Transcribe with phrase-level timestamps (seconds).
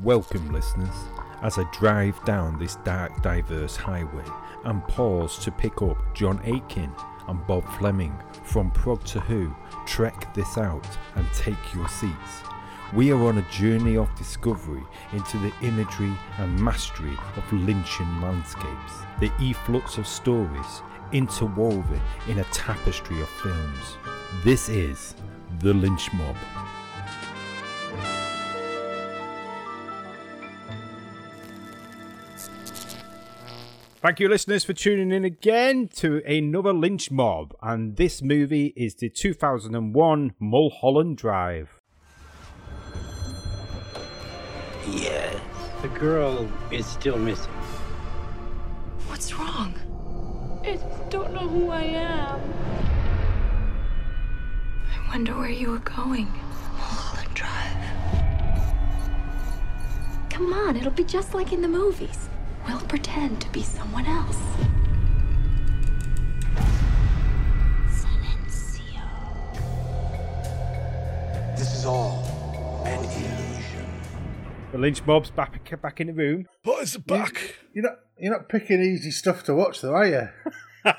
[0.00, 0.94] Welcome, listeners,
[1.42, 4.24] as I drive down this dark, diverse highway
[4.64, 6.90] and pause to pick up John Aiken
[7.28, 9.54] and Bob Fleming from Prog to Who.
[9.86, 12.42] Trek this out and take your seats.
[12.94, 14.82] We are on a journey of discovery
[15.12, 20.82] into the imagery and mastery of Lynchian landscapes, the efflux of stories
[21.12, 23.98] interwoven in a tapestry of films.
[24.42, 25.14] This is
[25.60, 26.36] The Lynch Mob.
[34.02, 37.54] Thank you, listeners, for tuning in again to another Lynch Mob.
[37.62, 41.78] And this movie is the 2001 Mulholland Drive.
[44.90, 45.38] Yeah.
[45.82, 47.52] The girl is still missing.
[49.06, 49.72] What's wrong?
[50.64, 52.40] I just don't know who I am.
[54.90, 56.26] I wonder where you were going.
[56.76, 57.76] Mulholland Drive.
[60.28, 62.28] Come on, it'll be just like in the movies.
[62.66, 64.38] We'll pretend to be someone else.
[67.88, 69.02] Silencio.
[71.56, 72.22] This is all
[72.86, 73.86] an illusion.
[74.70, 76.46] The Lynch Mob's back, back in the room.
[76.62, 77.56] What is the back?
[77.74, 80.28] You're not you're not picking easy stuff to watch though, are you?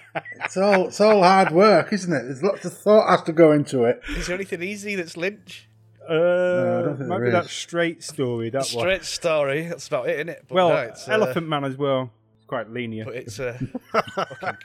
[0.44, 2.24] it's all it's all hard work, isn't it?
[2.24, 4.02] There's lots of thought has to go into it.
[4.10, 5.70] Is there anything easy that's Lynch?
[6.10, 7.52] Uh, I don't think might there that is.
[7.52, 8.50] straight story.
[8.50, 8.66] That one.
[8.84, 9.68] Straight story.
[9.68, 10.46] That's about it, isn't it?
[10.48, 12.12] But Well, no, it's, uh, Elephant Man as well.
[12.38, 13.06] It's quite linear.
[13.06, 13.58] But it's uh,
[13.92, 14.58] fucking,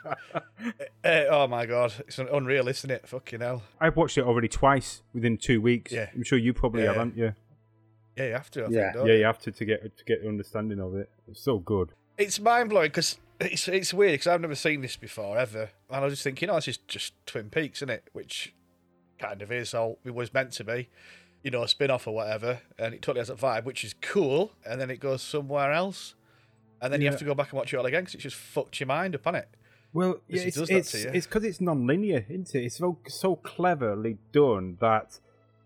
[1.04, 3.06] uh, oh my god, it's unreal, isn't it?
[3.08, 3.62] Fucking hell.
[3.80, 5.92] I've watched it already twice within two weeks.
[5.92, 6.08] Yeah.
[6.14, 7.00] I'm sure you probably Yeah, have, yeah.
[7.00, 7.34] haven't you?
[8.16, 8.64] Yeah, you have to.
[8.64, 8.80] I Yeah.
[8.82, 9.18] think, don't Yeah, you?
[9.20, 11.08] you have to to get to get the understanding of it.
[11.28, 11.92] It's so good.
[12.16, 15.96] It's mind blowing because it's it's weird because I've never seen this before ever, and
[15.96, 18.08] I was just thinking, oh, this is just Twin Peaks, isn't it?
[18.12, 18.54] Which
[19.20, 19.72] kind of is.
[19.72, 20.88] All it was meant to be,
[21.42, 23.94] you know, a spin off or whatever, and it totally has that vibe, which is
[24.00, 24.52] cool.
[24.64, 26.14] And then it goes somewhere else,
[26.80, 28.36] and then you have to go back and watch it all again because it just
[28.36, 29.48] fucked your mind up on it.
[29.92, 32.64] Well, yeah, it's that it's it's because it's non-linear, isn't it?
[32.64, 35.18] It's so so cleverly done that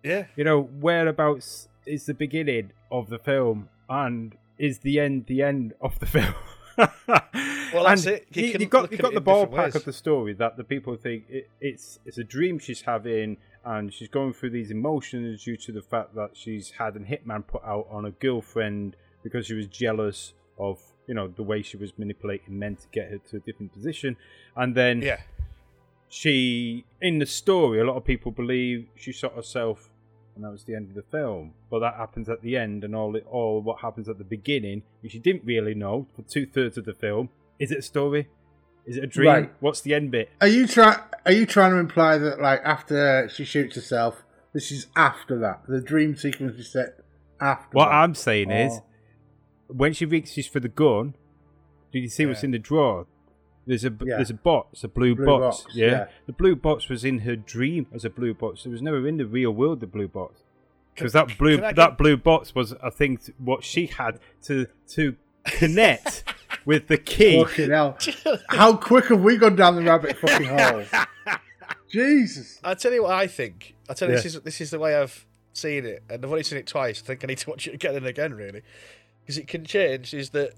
[0.05, 5.43] Yeah, you know whereabouts is the beginning of the film and is the end the
[5.43, 6.35] end of the film.
[7.75, 8.27] Well, that's And it.
[8.31, 11.49] You You, got you got the ballpark of the story that the people think it,
[11.61, 15.83] it's it's a dream she's having, and she's going through these emotions due to the
[15.83, 20.35] fact that she's had a hitman put out on a girlfriend because she was jealous
[20.59, 23.73] of you know the way she was manipulating men to get her to a different
[23.73, 24.17] position,
[24.57, 25.21] and then yeah,
[26.09, 29.89] she in the story a lot of people believe she shot herself
[30.35, 31.53] and that was the end of the film.
[31.71, 34.83] But that happens at the end and all it all what happens at the beginning
[35.03, 37.29] which you didn't really know for two-thirds of the film
[37.59, 38.29] is it a story
[38.87, 39.53] is it a dream Right.
[39.61, 43.29] what's the end bit Are you try are you trying to imply that like after
[43.29, 44.23] she shoots herself,
[44.53, 45.63] this is after that?
[45.69, 46.99] The dream sequence is set
[47.41, 47.95] after what that?
[47.95, 48.85] i'm saying is Oh.
[49.69, 51.15] when she reaches for the gun
[51.93, 53.07] did you see what's in the drawer
[53.67, 54.17] there's a Yeah.
[54.17, 55.87] there's a box, a blue, Blue box, box, yeah?
[55.87, 56.07] yeah.
[56.27, 58.67] The blue box was in her dream as a blue box.
[58.67, 59.79] It was never in the real world.
[59.79, 60.43] The blue box.
[60.97, 64.67] because that blue can that get- blue box was I think what she had to
[64.95, 66.25] to connect
[66.65, 67.43] with the key.
[67.43, 67.99] Fucking hell.
[68.49, 70.85] How quick have we gone down the rabbit fucking hole?
[71.89, 72.59] Jesus.
[72.65, 73.75] I tell you what I think.
[73.89, 76.43] I tell you this is this is the way I've seen it, and I've only
[76.43, 77.03] seen it twice.
[77.03, 78.63] I think I need to watch it again and again, really,
[79.21, 80.15] because it can change.
[80.15, 80.53] Is that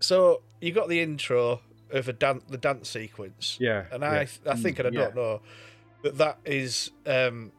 [0.00, 0.42] so?
[0.60, 1.60] You got the intro
[1.90, 4.52] of a dan- the dance sequence, Yeah, and I yeah.
[4.52, 5.00] I think, and I yeah.
[5.06, 5.40] don't know,
[6.04, 7.52] that that is um,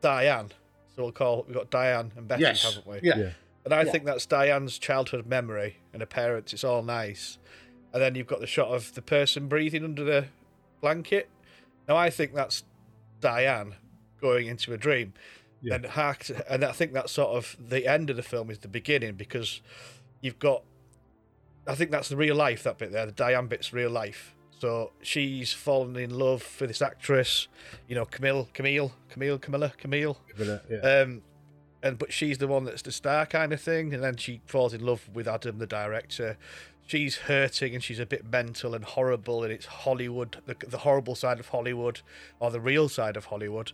[0.00, 0.50] Diane.
[0.96, 2.64] So we'll call we've got Diane and Betty, Yes.
[2.64, 3.00] haven't we?
[3.08, 3.30] Yeah.
[3.70, 3.74] Yeah.
[3.78, 3.92] And I Yeah.
[3.92, 6.52] think that's Diane's childhood memory and her parents.
[6.52, 7.38] It's all nice.
[7.92, 10.26] And then you've got the shot of the person breathing under the
[10.80, 11.28] blanket.
[11.88, 12.64] Now I think that's
[13.20, 13.76] Diane
[14.20, 15.14] going into a dream.
[15.62, 15.74] Yeah.
[15.76, 18.58] And hark to- and I think that's sort of the end of the film is
[18.60, 19.60] the beginning because
[20.20, 20.62] you've got
[21.66, 23.04] I think that's the real life that bit there.
[23.04, 24.34] The Diane bit's real life.
[24.58, 27.46] So she's fallen in love for this actress,
[27.86, 30.18] you know, Camille, Camille, Camille, Camilla, Camille.
[30.38, 30.78] Yeah.
[30.78, 31.22] Um,
[31.82, 34.74] and but she's the one that's the star kind of thing, and then she falls
[34.74, 36.36] in love with Adam, the director.
[36.86, 41.14] She's hurting and she's a bit mental and horrible, and it's Hollywood, the, the horrible
[41.14, 42.00] side of Hollywood,
[42.40, 43.72] or the real side of Hollywood.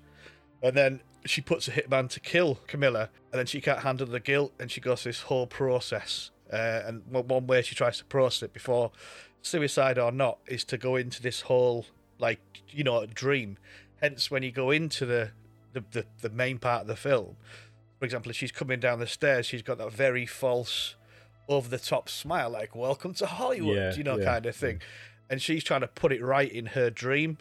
[0.63, 4.21] And then she puts a hitman to kill Camilla, and then she can't handle the
[4.21, 6.31] guilt, and she goes through this whole process.
[6.53, 8.93] Uh, and one way she tries to process it before
[9.43, 11.87] suicide or not is to go into this whole
[12.19, 12.41] like
[12.71, 13.57] you know dream.
[14.01, 15.31] Hence, when you go into the
[15.73, 17.37] the, the, the main part of the film,
[17.99, 20.97] for example, if she's coming down the stairs, she's got that very false,
[21.49, 24.81] over the top smile, like "Welcome to Hollywood," Yeah, you know, yeah, kind of thing.
[25.31, 27.39] And she's trying to put it right in her dream.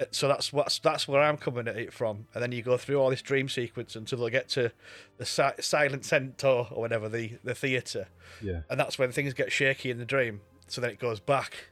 [0.00, 2.76] Uh, So that's what's that's where I'm coming at it from, and then you go
[2.76, 4.72] through all this dream sequence until they get to
[5.16, 8.08] the si- silent centaur or whatever the the theater,
[8.42, 8.60] Yeah.
[8.70, 10.40] and that's when things get shaky in the dream.
[10.68, 11.68] So then it goes back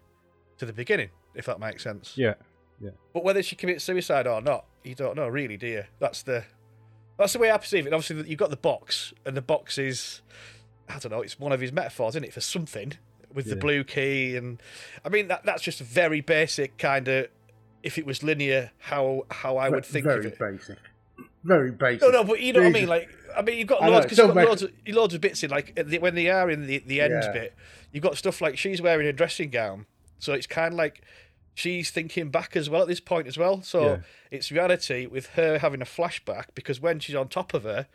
[0.58, 2.16] to the beginning, if that makes sense.
[2.16, 2.34] Yeah.
[2.80, 2.90] Yeah.
[3.14, 5.84] But whether she commits suicide or not, you don't know, really, do you?
[5.98, 6.44] That's the
[7.18, 7.92] that's the way I perceive it.
[7.92, 10.22] Obviously, you've got the box, and the box is
[10.88, 12.92] I don't know, it's one of his metaphors, isn't it, for something
[13.34, 14.62] with the blue key, and
[15.04, 17.28] I mean that that's just a very basic kind of.
[17.82, 20.38] If it was linear, how how I would think very of it.
[20.38, 20.78] Very basic.
[21.44, 22.02] Very basic.
[22.02, 22.88] No, no, but you know what I mean.
[22.88, 25.44] Like, I mean, you've got I loads because you've got loads of, loads of bits
[25.44, 25.50] in.
[25.50, 27.32] Like the, when they are in the the end Yeah.
[27.32, 27.54] bit,
[27.92, 29.86] you've got stuff like she's wearing a dressing gown,
[30.18, 31.02] so it's kind of like
[31.56, 33.62] she's thinking back as well at this point as well.
[33.62, 33.98] So Yeah.
[34.30, 37.88] it's reality with her having a flashback because when she's on top of her,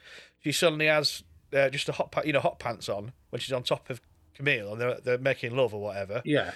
[0.44, 1.24] she suddenly has
[1.54, 4.02] uh, just a hot pa- you know hot pants on when she's on top of
[4.34, 6.52] Camille and they're they're making love or whatever yeah,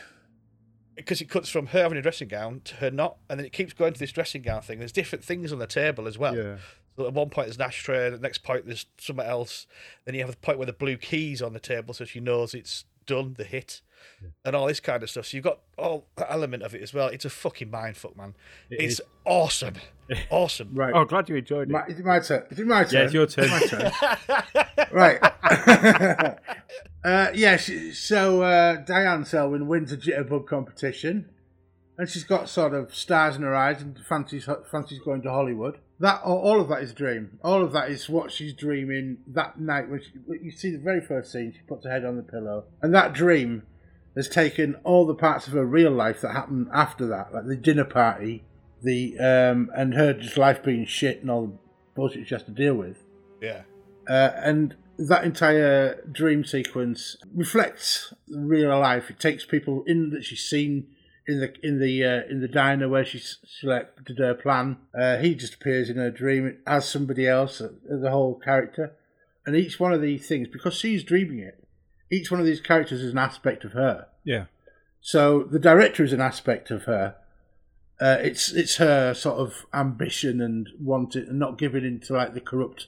[0.96, 3.52] because it cuts from her having a dressing gown to her not, and then it
[3.54, 4.80] keeps going to this dressing gown thing.
[4.80, 6.36] There's different things on the table as well.
[6.36, 6.58] Yeah.
[6.98, 9.68] So at one point there's an ashtray, the next point there's something else.
[10.06, 12.54] Then you have the point where the blue keys on the table, so she knows
[12.54, 13.82] it's done, the hit,
[14.44, 15.28] and all this kind of stuff.
[15.28, 17.08] So you've got all that element of it as well.
[17.08, 18.36] It's a fucking mindfuck, man.
[18.70, 19.02] it's is.
[19.26, 19.76] awesome,
[20.30, 20.70] awesome.
[20.74, 20.94] right.
[20.94, 21.74] Oh, glad you enjoyed it.
[21.74, 22.44] My, is it my turn?
[22.50, 22.94] Is it my turn?
[22.94, 23.50] yeah, it's your turn.
[23.50, 23.92] My turn.
[24.92, 25.20] right.
[27.04, 31.30] uh, yeah, she, so uh, Diane Selwyn wins a jitterbug competition,
[31.98, 35.80] and she's got sort of stars in her eyes and fancies fancies going to Hollywood.
[36.00, 37.40] That all of that is a dream.
[37.44, 40.12] All of that is what she's dreaming that night when she,
[40.42, 41.54] you see the very first scene.
[41.54, 43.64] She puts her head on the pillow, and that dream
[44.16, 47.56] has taken all the parts of her real life that happened after that, like the
[47.56, 48.44] dinner party,
[48.82, 51.58] the um, and her just life being shit and all the
[51.96, 52.98] bullshit she has to deal with.
[53.42, 53.62] Yeah,
[54.08, 59.10] Uh, and that entire dream sequence reflects real life.
[59.10, 60.88] It takes people in that she's seen
[61.28, 64.78] in the in the uh, in the diner where she selected her plan.
[64.98, 68.94] Uh, he just appears in her dream as somebody else, uh, the whole character.
[69.46, 71.64] And each one of these things, because she's dreaming it,
[72.12, 74.08] each one of these characters is an aspect of her.
[74.24, 74.46] Yeah.
[75.02, 77.16] So the director is an aspect of her.
[78.00, 82.42] Uh, it's it's her sort of ambition and wanting and not giving into like the
[82.42, 82.88] corrupt,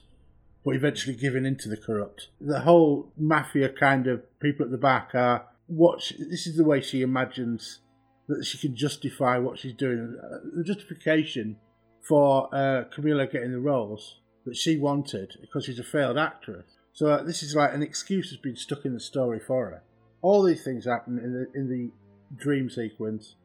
[0.64, 2.28] but eventually giving into the corrupt.
[2.40, 6.64] The whole mafia kind of people at the back are what she, this is the
[6.64, 7.78] way she imagines
[8.28, 10.18] that she can justify what she's doing.
[10.22, 11.56] Uh, The justification
[12.02, 16.64] for uh, Camilla getting the roles that she wanted because she's a failed actress.
[16.92, 19.82] So uh, this is like an excuse has been stuck in the story for her.
[20.22, 21.90] All these things happen in the in the
[22.36, 23.36] dream sequence,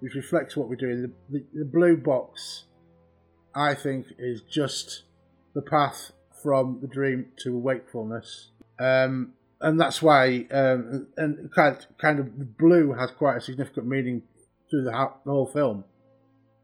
[0.00, 1.02] which reflects what we're doing.
[1.02, 2.64] The, the, the blue box,
[3.54, 5.04] I think, is just
[5.54, 12.20] the path from the dream to wakefulness, um, and that's why um, and kind kind
[12.20, 14.22] of blue has quite a significant meaning
[14.70, 14.92] through the,
[15.24, 15.84] whole film.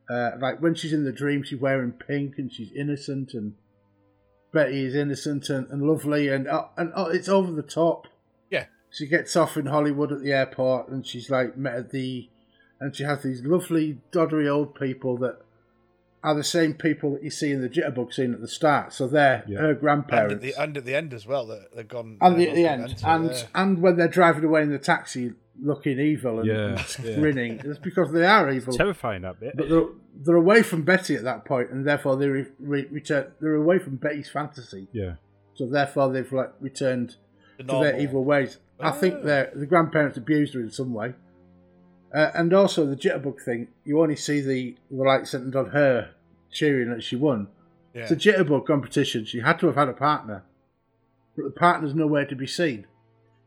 [0.09, 3.55] Uh, like when she's in the dream, she's wearing pink and she's innocent, and
[4.53, 8.07] Betty is innocent and, and lovely, and uh, and uh, it's over the top.
[8.51, 12.29] yeah, She gets off in Hollywood at the airport, and she's like met at the,
[12.81, 15.41] and she has these lovely doddery old people that
[16.23, 18.93] are the same people that you see in the jitterbug scene at the start.
[18.93, 19.59] So they're Yeah.
[19.59, 20.35] her and grandparents.
[20.35, 21.47] at the and at the end as well.
[21.47, 23.43] That they've gone and the, at the end, and yeah.
[23.57, 25.33] and when they're driving away in the taxi,
[25.63, 26.55] looking evil and, Yeah,
[26.99, 27.15] and yeah.
[27.17, 28.75] grinning, it's because they are evil.
[28.75, 29.57] Terrifying that bit.
[29.57, 29.87] But they're,
[30.25, 33.33] they're away from Betty at that point, and therefore they re- re- return.
[33.41, 35.15] They're away from Betty's fantasy, Yeah.
[35.55, 37.17] so therefore they've like returned
[37.59, 38.59] The to their evil ways.
[38.79, 39.23] I think Ah.
[39.25, 41.15] their the grandparents abused her in some way,
[42.15, 43.69] uh, and also the jitterbug thing.
[43.85, 46.11] You only see the the light centered on her
[46.51, 47.49] cheering that she won.
[47.95, 48.03] Yeah.
[48.03, 49.25] It's a jitterbug competition.
[49.25, 50.45] She had to have had a partner,
[51.37, 52.87] but the partner's nowhere to be seen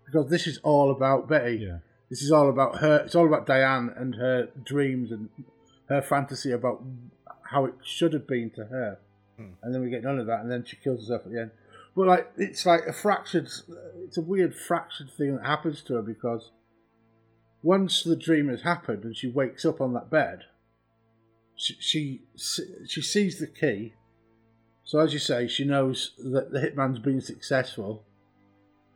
[0.05, 1.57] because this is all about Betty.
[1.67, 1.77] Yeah.
[2.10, 2.98] This is all about her.
[3.06, 5.30] It's all about Diane and her dreams and
[5.88, 6.84] her fantasy about
[7.51, 9.00] how it should have been to her.
[9.38, 9.51] Hmm.
[9.62, 11.51] And then we get none of that, and then she kills herself at the end.
[11.96, 13.50] But like, it's like a fractured.
[14.04, 16.51] It's a weird fractured thing that happens to her because
[17.62, 20.46] once the dream has happened and she wakes up on that bed,
[21.56, 22.22] she she,
[22.88, 23.94] she sees the key.
[24.84, 28.06] So as you say, she knows that the hitman's been successful.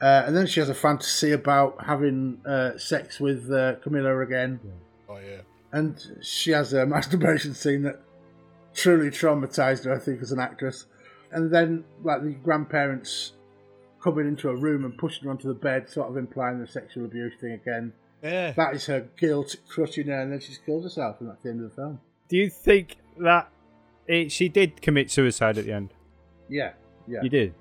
[0.03, 4.59] Uh, and then she has a fantasy about having uh, sex with uh, Camilla again.
[5.07, 5.37] oh yeah.
[5.71, 8.01] And she has a masturbation scene that
[8.73, 10.87] truly traumatized her, I think, as an actress.
[11.31, 13.31] And then, like, the grandparents
[14.03, 17.05] coming into a room and pushing her onto the bed, sort of implying the sexual
[17.05, 17.93] abuse thing again.
[18.21, 18.51] Yeah.
[18.51, 21.63] That is her guilt crushing her, and then she kills herself, and that's the end
[21.63, 21.99] of the film.
[22.27, 23.49] Do you think that
[24.07, 25.93] it, she did commit suicide at the end?
[26.49, 26.73] Yeah,
[27.07, 27.53] yeah, You did.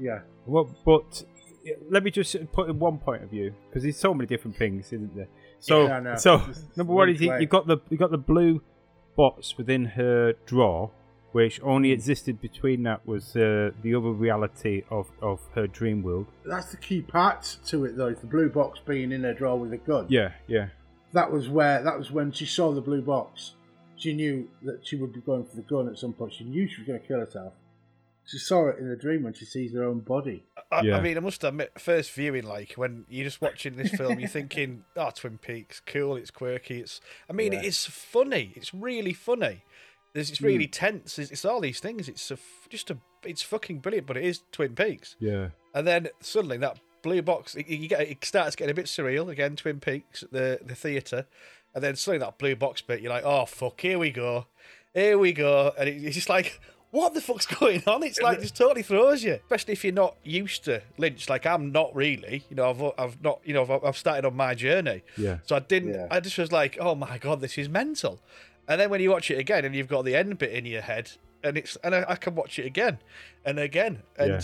[0.00, 0.20] yeah.
[0.46, 1.24] Well, but
[1.90, 4.86] let me just put in one point of view because there's so many different things,
[4.86, 5.28] isn't there?
[5.60, 6.16] So, Yeah, know.
[6.16, 6.42] so
[6.76, 8.62] number one is you, you got the you got the blue
[9.16, 10.90] box within her drawer,
[11.32, 11.94] which only Hmm.
[11.94, 16.26] existed between that was uh, the other reality of, of her dream world.
[16.44, 18.08] That's the key part to it, though.
[18.08, 20.06] Is the blue box being in her drawer with a gun.
[20.08, 20.68] Yeah, yeah,
[21.12, 21.82] That was where.
[21.82, 23.54] That was when she saw the blue box.
[23.96, 26.34] She knew that she would be going for the gun at some point.
[26.34, 27.52] She knew she was going to kill herself.
[28.26, 30.44] She saw it in a dream when she sees her own body.
[30.72, 30.96] I, Yeah.
[30.96, 34.28] I mean, I must admit, first viewing, like when you're just watching this film, you're
[34.28, 37.62] thinking, "Oh, Twin Peaks, cool, it's quirky, it's." I mean, Yeah.
[37.62, 38.52] it's funny.
[38.56, 39.62] It's really funny.
[40.14, 40.70] There's, it's really hmm.
[40.70, 41.18] tense.
[41.18, 42.08] It's, it's all these things.
[42.08, 44.06] It's a, f- just a, it's fucking brilliant.
[44.06, 45.16] But it is Twin Peaks.
[45.18, 45.48] yeah.
[45.74, 49.28] And then suddenly that blue box, it, you get, it starts getting a bit surreal
[49.28, 49.56] again.
[49.56, 51.26] Twin Peaks, at the the theatre,
[51.74, 54.46] and then suddenly that blue box bit, you're like, oh fuck, here we go,
[54.94, 56.60] here we go, and it, it's just like,
[56.94, 58.02] what the fuck's going on?
[58.02, 61.28] It's like just totally throws you, especially if you're not used to Lynch.
[61.28, 64.36] Like I'm not really, you know, I've I've not, you know, I've, I've started on
[64.36, 65.38] my journey, Yeah.
[65.44, 65.94] so I didn't.
[65.94, 66.06] Yeah.
[66.10, 68.20] I just was like, oh my god, this is mental.
[68.68, 70.82] And then when you watch it again, and you've got the end bit in your
[70.82, 71.10] head,
[71.42, 72.98] and it's and I, I can watch it again
[73.44, 74.40] and again, and Yeah.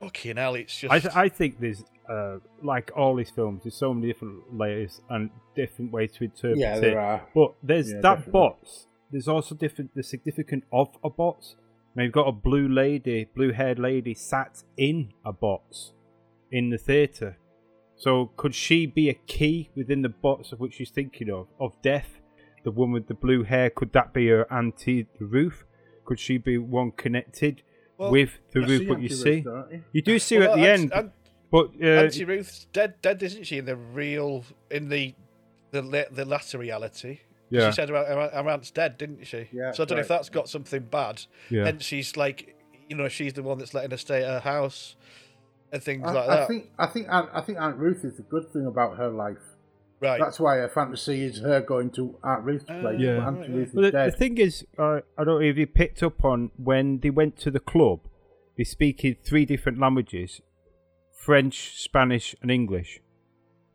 [0.00, 0.92] fucking hell, it's just.
[0.92, 3.62] I, th- I think there's uh, like all these films.
[3.64, 6.80] There's so many different layers and different ways to interpret Yeah, it.
[6.80, 7.22] there are.
[7.34, 8.32] But there's Yeah, that definitely.
[8.32, 8.86] bots.
[9.10, 11.56] There's also different the significant of a bots.
[11.96, 15.92] Now you've got a blue lady, blue haired lady sat in a box
[16.50, 17.38] in the theatre.
[17.96, 21.46] So could she be a key within the box of which she's thinking of?
[21.60, 22.20] Of death?
[22.64, 25.64] The woman with the blue hair, could that be her auntie the roof?
[26.04, 27.62] Could she be one connected
[27.98, 29.44] Well, with the roof what you see?
[29.92, 30.02] You?
[30.02, 31.12] Do see her at the Aunt- end, Aunt-
[31.50, 33.58] but uh, Auntie Ruth's dead, dead, isn't she?
[33.58, 35.14] In the real, in the
[35.70, 37.20] the the latter reality.
[37.54, 37.70] Yeah.
[37.70, 39.48] She said her, her, her aunt's dead, didn't she?
[39.52, 41.22] Yeah, So I don't know if that's got something bad.
[41.50, 41.66] Yeah.
[41.66, 42.56] And she's like,
[42.88, 44.96] you know, she's the one that's letting her stay at her house
[45.72, 48.22] and things I, like I think I think Aunt, I think Aunt Ruth is the
[48.22, 49.38] good thing about her life.
[50.00, 50.20] right.
[50.20, 53.00] That's why her fantasy is her going to Aunt Ruth's Uh, place.
[53.00, 53.26] Yeah.
[53.26, 55.66] Aunt right, Ruth Well, is the, the thing is, uh, I don't know if you
[55.66, 58.00] picked up on when they went to the club,
[58.56, 60.40] they speak in three different languages
[61.12, 63.00] French, Spanish, and English.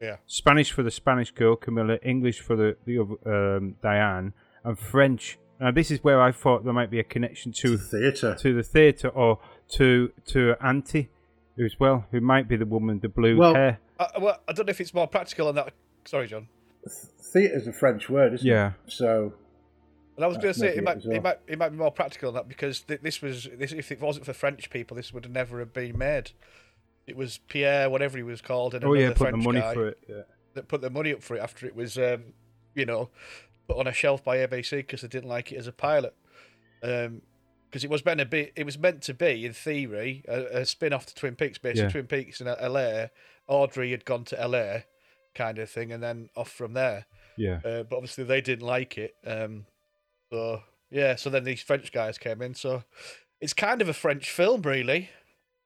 [0.01, 0.17] Yeah.
[0.27, 5.37] Spanish for the Spanish girl, Camilla, English for the, the other, um, Diane, and French.
[5.59, 8.35] Now, this is where I thought there might be a connection to theatre.
[8.39, 9.39] to the theatre or
[9.71, 11.09] to to Auntie
[11.63, 13.79] as well, who might be the woman with the blue Well- hair.
[13.99, 15.73] I, well, I don't know if it's more practical on that.
[16.05, 16.47] Sorry, John.
[17.33, 18.71] Theatre is a French word, isn't Yeah.
[18.87, 18.91] it?
[18.93, 19.33] So
[20.15, 21.17] And I was going to say it it might, as well.
[21.17, 23.91] it might it might be more practical on that because th- this was this if
[23.91, 26.31] it wasn't for French people, this would have never have been made.
[27.09, 29.73] It was Pierre, whatever he was called, and Oh yeah, put the French money guy
[29.73, 29.97] for it.
[30.07, 30.21] Yeah.
[30.53, 32.33] that put the money up for it after it was, um,
[32.75, 33.09] you know,
[33.67, 36.13] put on a shelf by ABC because they didn't like it as a pilot.
[36.81, 40.65] Because it was meant to be, it was meant to be in theory a, a
[40.65, 41.89] spin off to Twin Peaks, basically Yeah.
[41.91, 43.07] Twin Peaks in LA.
[43.47, 44.79] Audrey had gone to LA,
[45.35, 47.05] kind of thing, and then off from there.
[47.37, 47.59] Yeah.
[47.65, 49.15] Uh, but obviously they didn't like it.
[49.25, 49.65] Um,
[50.31, 50.61] so
[50.91, 52.53] yeah, so then these French guys came in.
[52.55, 52.83] So
[53.41, 55.09] it's kind of a French film, really,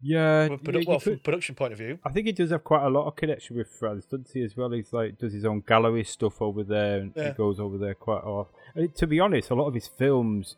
[0.03, 0.47] Yeah.
[0.47, 1.97] from, a produ- yeah, you well, from a production point of view.
[2.03, 4.43] I think he does have quite a lot of connection with France, doesn't he?
[4.43, 7.77] As well, he's like does his own gallery stuff over there, and he goes over
[7.77, 8.53] there quite often.
[8.75, 10.55] And to be honest, a lot of his films,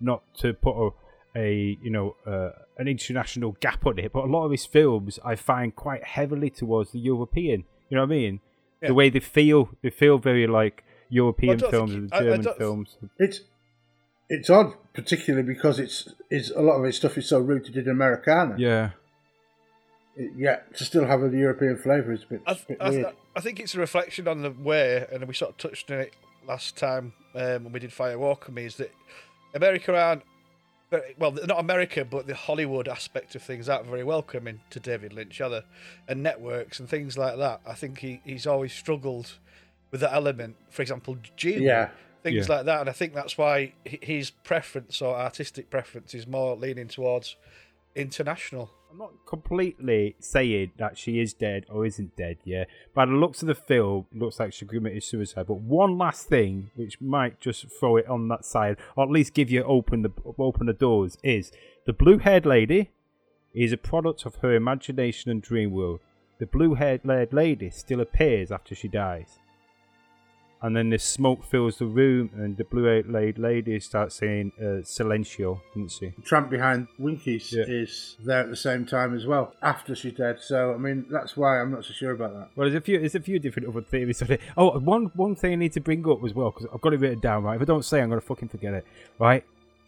[0.00, 0.90] not to put a,
[1.36, 5.18] a you know uh, an international gap on it, but a lot of his films
[5.24, 7.64] I find quite heavily towards the European.
[7.90, 8.40] You know what I mean?
[8.82, 8.88] Yeah.
[8.88, 12.22] The way they feel, they feel very like European don't films think- and I- I
[12.36, 12.96] German films.
[13.18, 13.40] it's
[14.28, 17.88] it's odd, particularly because it's it's a lot of his stuff is so rooted in
[17.88, 18.54] Americana.
[18.58, 18.90] Yeah,
[20.16, 23.06] It- yeah, to still have a European flavour is a bit, I, bit I, weird.
[23.36, 26.14] I think it's a reflection on the way, and we sort of touched on it
[26.46, 28.92] last time um, when we did Fire Walk with Me, is that
[29.54, 30.22] America aren't
[30.90, 35.12] very, well, not America, but the Hollywood aspect of things aren't very welcoming to David
[35.12, 35.60] Lynch, are they?
[36.08, 37.60] And networks and things like that.
[37.66, 39.34] I think he, he's always struggled
[39.90, 40.56] with that element.
[40.70, 41.90] For example, Dune, Yeah.
[42.22, 42.56] Things Yeah.
[42.56, 42.80] like that.
[42.80, 47.36] And I think that's why his preference or artistic preference is more leaning towards
[47.94, 48.70] international.
[48.90, 52.64] I'm not completely saying that she is dead or isn't dead, yeah.
[52.94, 55.46] By the looks of the film, it looks like she committed suicide.
[55.46, 59.34] But one last thing, which might just throw it on that side, or at least
[59.34, 61.52] give you open the open the doors, is
[61.84, 62.90] the blue-haired lady
[63.52, 66.00] is a product of her imagination and dream world.
[66.38, 69.38] The blue-haired lady still appears after she dies.
[70.60, 75.60] And then the smoke fills the room, and the blue-haired lady starts saying uh, "Silencio,"
[75.72, 76.08] doesn't she?
[76.16, 77.64] The Tramp Behind Winkies Yeah.
[77.68, 80.40] is there at the same time as well after she's dead.
[80.40, 82.48] So I mean that's why I'm not so sure about that.
[82.56, 84.40] Well, there's a few, there's a few different other theories on it.
[84.56, 86.98] Oh, one one thing I need to bring up as well because I've got it
[87.00, 87.44] written down.
[87.44, 88.84] Right, if I don't say, I'm gonna fucking forget it.
[89.20, 89.44] Right,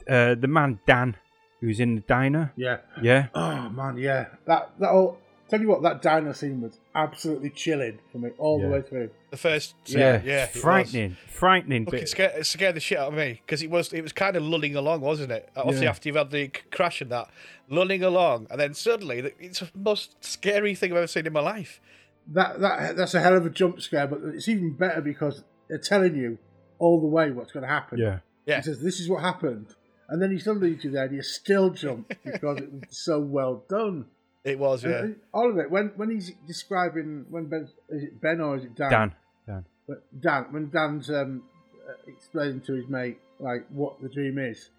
[0.08, 1.16] uh, the man Dan,
[1.60, 2.52] who's in the diner.
[2.56, 2.78] Yeah.
[3.02, 4.26] Yeah, Oh man, yeah.
[4.46, 5.18] That that whole
[5.50, 8.66] Tell you what, that diner scene was absolutely chilling for me all Yeah.
[8.66, 9.10] the way through.
[9.30, 13.08] The first, Yeah, yeah, it frightening, frightening Look, it scared, it scared the shit out
[13.08, 15.48] of me because it was it was kind of lulling along, wasn't it?
[15.56, 15.90] Uh, obviously, Yeah.
[15.90, 17.28] after you've had the crash and that,
[17.68, 21.40] lulling along, and then suddenly it's the most scary thing I've ever seen in my
[21.40, 21.80] life.
[22.28, 25.78] That that that's a hell of a jump scare, but it's even better because they're
[25.78, 26.38] telling you
[26.78, 27.98] all the way what's going to happen.
[27.98, 29.74] Yeah, Yeah, He says, "This is what happened,"
[30.08, 33.18] and then he still leads you there, and you still jump because it was so
[33.20, 34.06] well done.
[34.44, 34.84] It was.
[34.84, 35.70] Yeah, all of it.
[35.70, 38.90] When when he's describing when Ben is it Ben or is it Dan?
[38.90, 39.14] Dan,
[39.46, 39.64] Dan.
[39.86, 41.42] But Dan, when Dan's um,
[41.88, 44.70] uh, explaining to his mate like what the dream is,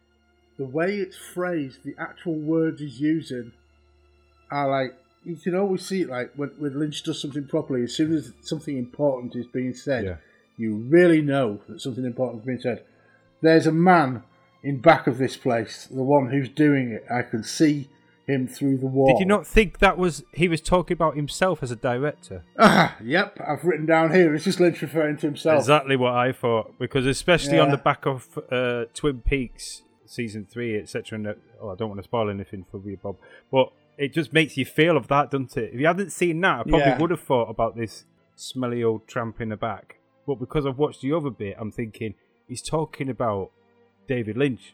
[0.58, 3.52] the way it's phrased, the actual words he's using
[4.52, 6.10] are like you can always see it.
[6.10, 10.06] Like when, when Lynch does something properly, as soon as something important is being said,
[10.06, 10.16] Yeah.
[10.58, 12.84] you really know that something important is being said.
[13.42, 14.24] There's a man
[14.64, 17.06] in back of this place, the one who's doing it.
[17.12, 17.90] I can see
[18.32, 19.08] him through the wall.
[19.08, 22.44] Did you not think that was he was talking about himself as a director?
[22.58, 24.34] Ah, yep, I've written down here.
[24.34, 25.60] It's just Lynch referring to himself.
[25.60, 30.78] Exactly what I thought, because especially on the back of uh, Twin Peaks season three,
[30.80, 31.18] etc.
[31.20, 33.18] And oh, I don't want to spoil anything for you, Bob,
[33.52, 35.74] but it just makes you feel of that, doesn't it?
[35.74, 36.98] If you hadn't seen that, I probably Yeah.
[36.98, 39.98] would have thought about this smelly old tramp in the back.
[40.26, 42.16] But because I've watched the other bit, I'm thinking
[42.48, 43.52] he's talking about
[44.08, 44.74] David Lynch.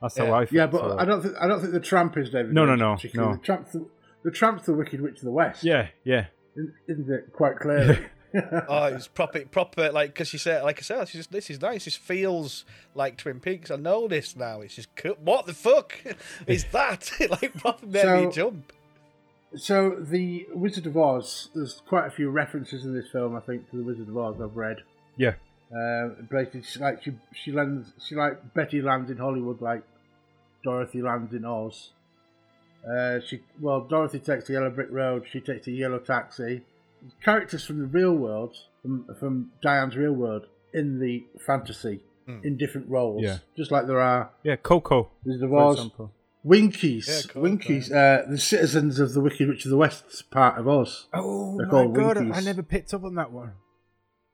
[0.00, 0.34] That's how Yeah.
[0.36, 0.56] I feel.
[0.60, 2.52] Yeah, but I don't think I don't think the tramp is David.
[2.52, 3.32] No, no, Lynch no, particularly.
[3.32, 3.36] no.
[3.38, 3.86] The tramp's the,
[4.24, 5.64] the tramp's the Wicked Witch of the West.
[5.64, 6.26] Yeah, yeah.
[6.56, 7.32] isn't isn't it?
[7.32, 7.98] Quite clearly.
[8.68, 9.90] oh, it's proper, proper.
[9.90, 11.84] Like because you said, like I said, this is, this is nice.
[11.86, 12.64] This feels
[12.94, 13.70] like Twin Peaks.
[13.70, 14.60] I know this now.
[14.60, 15.16] It's just cool.
[15.22, 15.98] what the fuck
[16.46, 17.10] is that?
[17.30, 18.72] like proper made me jump.
[19.56, 21.48] so the Wizard of Oz.
[21.54, 23.34] There's quite a few references in this film.
[23.34, 24.36] I think to the Wizard of Oz.
[24.40, 24.78] I've read.
[25.16, 25.34] Yeah.
[25.74, 29.82] Uh, basically, she, like she she lands she like Betty lands in Hollywood, like
[30.64, 31.90] Dorothy lands in Oz.
[32.88, 35.26] Uh, she well, Dorothy takes the yellow brick road.
[35.30, 36.62] She takes the yellow taxi.
[37.22, 42.00] Characters from the real world, from, from Diane's real world, in the fantasy,
[42.42, 43.22] in different roles.
[43.22, 43.38] Yeah.
[43.56, 45.90] Just like there are Yeah, Coco, of for Oz.
[46.44, 50.58] Winkies, Yeah, cool, Winkies, uh, the citizens of the Wicked Witch of the West part
[50.58, 51.06] of Oz.
[51.12, 53.52] Oh my god, I never picked up on that one.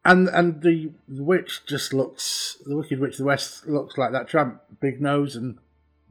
[0.04, 4.12] And and the, the witch just looks the Wicked Witch of the West looks like
[4.12, 5.58] that tramp, big nose and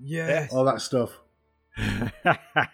[0.03, 0.51] Yes.
[0.51, 1.19] all that stuff.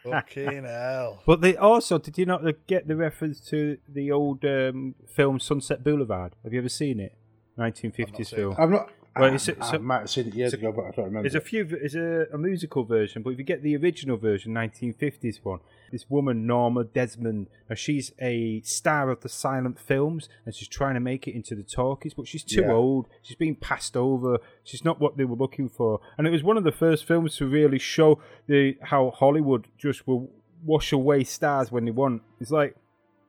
[0.03, 1.21] Fucking hell.
[1.25, 5.83] But they also did you not get the reference to the old um, film Sunset
[5.83, 6.35] Boulevard?
[6.43, 7.15] Have you ever seen it?
[7.57, 8.55] 1950s film.
[8.57, 8.89] I'm not.
[9.17, 10.91] Well, I, it's a- I so- might have seen it years it's ago, but I
[10.91, 11.23] don't remember.
[11.29, 11.65] There's a few.
[11.65, 15.59] There's a, a musical version, but if you get the original version, 1950s one,
[15.91, 20.93] this woman Norma Desmond, now she's a star of the silent films, and she's trying
[20.95, 22.71] to make it into the talkies, but she's too Yeah.
[22.73, 23.07] old.
[23.21, 24.39] She's being passed over.
[24.63, 27.35] She's not what they were looking for, and it was one of the first films
[27.37, 30.29] to really show the how Hollywood just will
[30.65, 32.21] wash away stars when they want.
[32.39, 32.75] It's like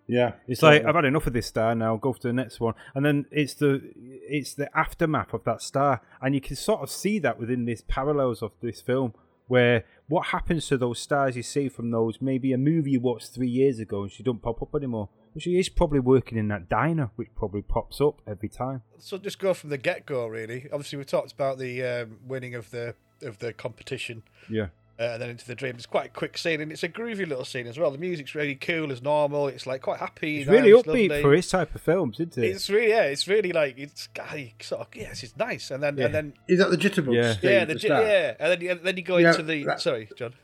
[0.07, 1.97] yeah, it's like I've had enough of this star now.
[1.97, 6.01] Go for the next one, and then it's the it's the aftermath of that star,
[6.21, 9.15] and you can sort of see that within these parallels of this film,
[9.51, 13.33] where what happens to those stars you see from those maybe a movie you watched
[13.35, 15.09] three years ago and she don't pop up anymore.
[15.35, 18.83] But she is probably working in that diner, which probably pops up every time.
[18.99, 20.69] So just go from the get go, really.
[20.73, 24.69] Obviously, we talked about the um, winning of the of the competition, Yeah,
[25.01, 25.75] uh, and then into the dream.
[25.77, 27.91] It's quite a quick scene, and it's a groovy little scene as well.
[27.91, 29.49] The music's really cool as normal.
[29.49, 30.41] It's like quite happy.
[30.41, 31.23] it's really nice, upbeat lovely.
[31.23, 32.45] for his type of films, isn't it?
[32.49, 33.03] It's really yeah.
[33.05, 35.23] It's really like it's guy sort of yes.
[35.23, 36.05] It's nice, and then Yeah.
[36.07, 37.15] and then is that the jitterbug?
[37.15, 37.33] Yeah.
[37.33, 39.81] scene yeah, the, the yeah, and then and then you go Yeah, into the that-
[39.81, 40.35] sorry, John.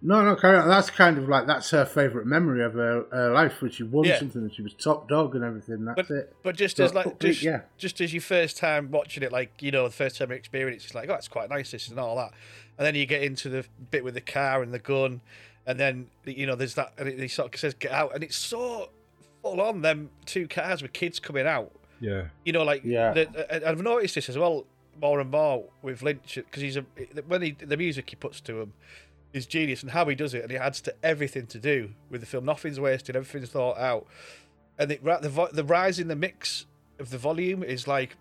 [0.00, 0.36] No, no.
[0.40, 4.04] That's kind of like that's her favourite memory of her, her life when she won
[4.04, 4.20] Yeah.
[4.20, 5.84] something and she was top dog and everything.
[5.84, 6.36] That's But, it.
[6.44, 7.62] but just So, as like upbeat, just, yeah.
[7.78, 10.94] just as your first time watching it, like you know, the first time experience, it's
[10.94, 12.32] like oh, it's quite nice, this and all that,
[12.78, 15.20] and then you get into the bit with the car and the gun,
[15.66, 18.36] and then you know there's that, and he sort of says get out, and it's
[18.36, 18.90] so
[19.42, 23.12] full on them two cars with kids coming out, yeah, you know, like Yeah.
[23.12, 24.66] the, and I've noticed this as well
[25.00, 26.84] more and more with Lynch because he's a
[27.26, 28.72] when he the music he puts to him
[29.32, 32.20] is genius and how he does it and it adds to everything to do with
[32.22, 32.44] the film.
[32.44, 34.06] Nothing's wasted, everything's thought out,
[34.78, 36.66] and it, the the rise in the mix
[36.98, 38.16] of the volume is like,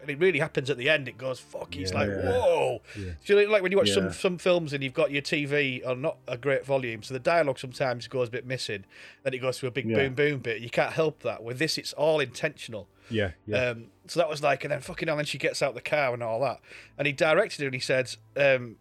[0.00, 1.08] and it really happens at the end.
[1.08, 1.76] It goes fuck.
[1.76, 1.98] It's Yeah.
[1.98, 2.30] like Yeah.
[2.30, 2.82] whoa.
[2.94, 3.94] Do you know, like when you watch Yeah.
[3.94, 7.20] some some films and you've got your TV on not a great volume, so the
[7.20, 8.84] dialogue sometimes goes a bit missing.
[9.22, 9.96] Then it goes to a big Yeah.
[9.96, 10.60] boom boom bit.
[10.60, 11.42] You can't help that.
[11.42, 12.88] With this, it's all intentional.
[13.10, 13.70] yeah, yeah.
[13.70, 16.14] Um, so that was like, and then fucking hell, then she gets out the car
[16.14, 16.60] and all that.
[16.96, 18.76] And he directed her and he said, um,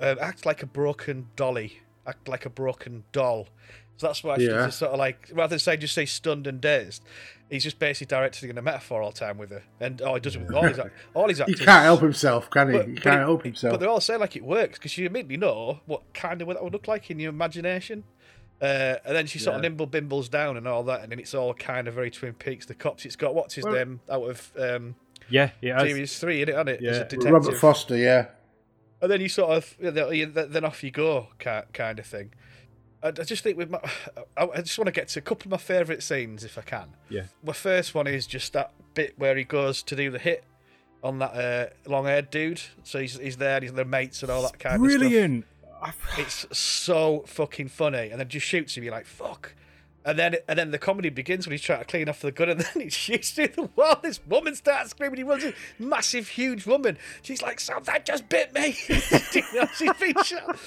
[0.00, 3.48] um, act like a broken dolly, act like a broken doll.
[3.98, 4.68] So that's why it's Yeah.
[4.70, 7.02] sort of like, rather than say just say stunned and dazed,
[7.48, 9.62] he's just basically directing in a metaphor all the time with her.
[9.80, 11.60] And oh, he does it with all his, act- all his He actors.
[11.60, 12.76] can't help himself, can he?
[12.76, 13.72] But- he but can't it- help himself.
[13.72, 16.54] But they're all say like it works because you immediately know what kind of what
[16.54, 18.04] that would look like in your imagination.
[18.60, 21.34] Uh, and then she sort of nimble bimbles down and all that, and then it's
[21.34, 22.64] all kind of very Twin Peaks.
[22.64, 24.94] The cops, it's got what's his Well- name out of um,
[25.28, 25.78] Yeah, yeah.
[25.82, 26.84] series three, in it, hasn't it?
[26.84, 27.30] As a Yeah.
[27.30, 28.26] Robert Forster, yeah.
[29.02, 32.32] And then you sort of, you know, then off you go, ki- kind of thing.
[33.02, 33.80] I just think with my,
[34.36, 36.88] I just want to get to a couple of my favourite scenes if I can.
[37.08, 37.24] Yeah.
[37.44, 40.44] My first one is just that bit where he goes to do the hit
[41.02, 42.60] on that uh, long-haired dude.
[42.82, 45.00] So he's he's there, he's their mates and all that kind of stuff.
[45.00, 45.44] Brilliant.
[46.18, 48.82] It's so fucking funny, and then just shoots him.
[48.82, 49.54] You're like, fuck.
[50.04, 52.48] And then and then the comedy begins when he's trying to clean off the gun,
[52.48, 53.98] and then he shoots through the wall.
[54.02, 55.18] This woman starts screaming.
[55.18, 56.96] He runs in, massive, huge woman.
[57.22, 58.76] She's like, "Sam, that just bit me."
[59.32, 60.58] You know, She's been shot.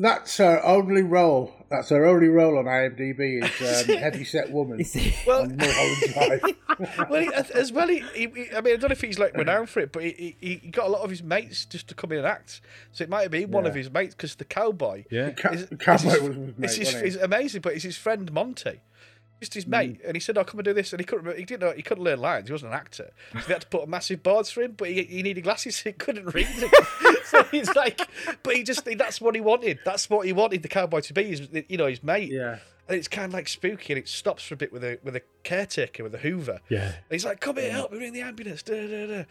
[0.00, 1.52] That's her only role.
[1.70, 4.82] That's her only role on IMDb is um, heavy set woman
[5.26, 7.08] Well, on Mulholland Drive.
[7.10, 9.68] well, as well, he, he, he- I mean, I don't know if he's like renowned
[9.68, 12.12] for it, but he, he, he got a lot of his mates just to come
[12.12, 12.60] in and act.
[12.92, 15.04] So it might have been one of his mates because the cowboy.
[15.10, 15.30] Yeah.
[15.32, 17.08] Ca- is- Cowboy is his- was his mate, is his- wasn't he?
[17.08, 18.80] is amazing, but it's his friend Monty.
[19.40, 19.70] Just his mm.
[19.70, 21.24] mate, and he said, "I'll come and do this," and he couldn't.
[21.24, 21.72] remember- He didn't know.
[21.72, 22.48] He couldn't learn lines.
[22.48, 24.74] He wasn't an actor, so they had to put a massive boards for him.
[24.76, 26.70] But he, he needed glasses, so he couldn't read them.
[27.24, 28.00] so he's like,
[28.42, 29.78] but he just that's what he wanted.
[29.84, 31.24] That's what he wanted the cowboy to be.
[31.24, 32.30] His, you know, his mate.
[32.30, 32.58] Yeah.
[32.88, 35.14] And it's kind of like spooky, and it stops for a bit with a with
[35.14, 36.60] a caretaker with a Hoover.
[36.70, 36.84] Yeah.
[36.86, 39.24] And he's like, "Come here, help me ring the ambulance." Da, da, da.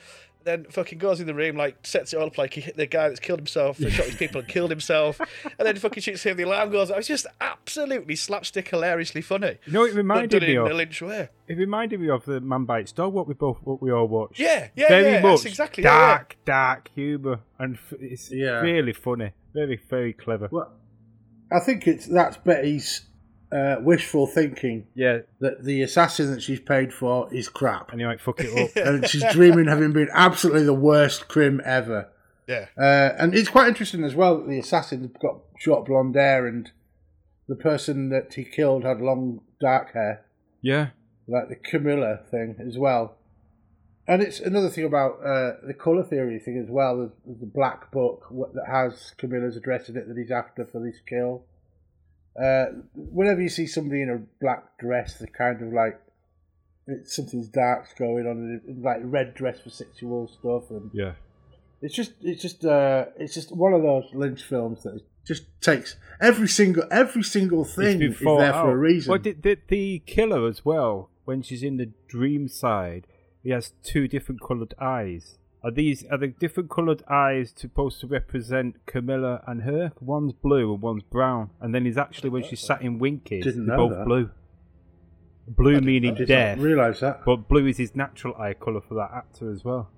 [0.44, 2.86] Then fucking goes in the room, like sets it all up like he hit the
[2.86, 6.24] guy that's killed himself, and shot his people and killed himself, and then fucking shoots
[6.24, 6.38] him.
[6.38, 6.90] The alarm goes.
[6.92, 6.98] off.
[6.98, 9.58] was just absolutely slapstick, hilariously funny.
[9.66, 10.68] You know, what it But reminded done me in of.
[10.72, 11.30] a Lynch way.
[11.48, 13.12] It reminded me of the Man Bites Dog.
[13.14, 14.40] What we both, what we all watched.
[14.40, 15.22] Yeah, yeah, very yeah.
[15.22, 16.08] much That's exactly yeah, yeah.
[16.16, 18.62] dark, dark humour, and f- it's Yeah.
[18.62, 20.48] really funny, very, very clever.
[20.52, 20.72] Well,
[21.52, 23.02] I think it's that's Betty's
[23.52, 28.08] uh, wishful thinking Yeah, that the assassin that she's paid for is crap, and you
[28.08, 28.86] might fuck it up.
[28.86, 32.10] and she's dreaming of having been absolutely the worst crim ever.
[32.48, 36.48] Yeah, Uh, and it's quite interesting as well that the assassin's got short blonde hair,
[36.48, 36.72] and
[37.48, 40.26] the person that he killed had long dark hair,
[40.62, 40.90] yeah,
[41.28, 43.16] like the Camilla thing as well.
[44.10, 46.98] And it's another thing about uh, the colour theory thing as well.
[46.98, 50.80] There's, there's a black book that has Camilla's address in it that he's after for
[50.80, 51.44] this kill.
[52.42, 56.00] Uh, whenever you see somebody in a black dress, they're kind of like
[56.88, 61.14] it's something's dark's going on, and like red dress for sexual stuff, and yeah.
[61.82, 65.98] it's just it's just uh, it's just one of those Lynch films that just takes
[66.22, 69.12] every single every single thing is there for a reason.
[69.12, 73.08] Well, the, the, the killer as well, when she's in the dream side,
[73.44, 75.38] he has two different coloured eyes.
[75.64, 79.92] Are these are the different coloured eyes supposed to represent Camilla and her?
[80.00, 83.66] One's blue and one's brown, and then he's actually when she's sat in winking, Didn't
[83.66, 84.06] they're know both that.
[84.06, 84.30] blue.
[85.50, 87.24] Blue meaning Did death, not realise that.
[87.26, 89.90] but blue is his natural eye colour for that actor as well.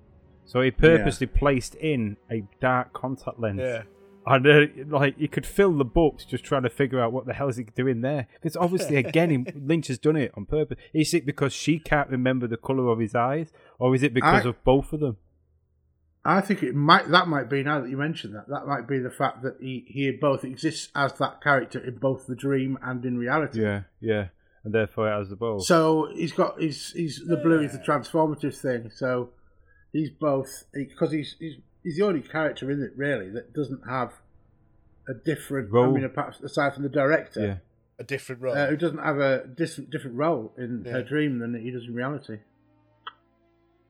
[0.44, 3.60] So he purposely placed in a dark contact lens.
[3.60, 3.82] yeah.
[4.26, 7.32] And uh, like you could fill the books just trying to figure out what the
[7.32, 8.26] hell is he doing there.
[8.34, 10.78] Because obviously, again, he- Lynch has done it on purpose.
[10.92, 14.44] Is it because she can't remember the color of his eyes, or is it because
[14.44, 15.16] I- of both of them?
[16.24, 18.98] I think it might that might be now that you mentioned that that might be
[18.98, 23.04] the fact that he he both exists as that character in both the dream and
[23.06, 23.62] in reality.
[23.62, 24.26] Yeah, yeah,
[24.62, 25.64] and therefore it has the both.
[25.64, 28.90] So he's got he's he's the blue is the transformative thing.
[28.94, 29.30] So
[29.92, 34.12] he's both because he's he's he's the only character in it really that doesn't have
[35.08, 35.70] a different.
[35.72, 35.96] Role.
[35.96, 37.56] I mean, perhaps aside from the director, yeah,
[37.98, 38.54] A different role.
[38.54, 40.92] uh, who doesn't have a different different role in Yeah.
[40.92, 42.40] her dream than he does in reality.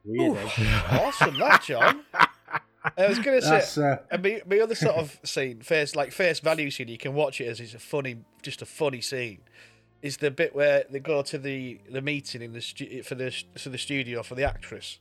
[0.04, 0.36] Weird.
[0.90, 2.04] awesome, that John.
[2.96, 3.50] I was gonna say.
[3.50, 6.98] That's uh, And my, my other sort of scene, face like face value scene, you
[6.98, 9.40] can watch it as it's a funny, just a funny scene.
[10.02, 13.30] Is the bit where they go to the, the meeting in the stu- for the
[13.58, 14.98] for the studio for the actress,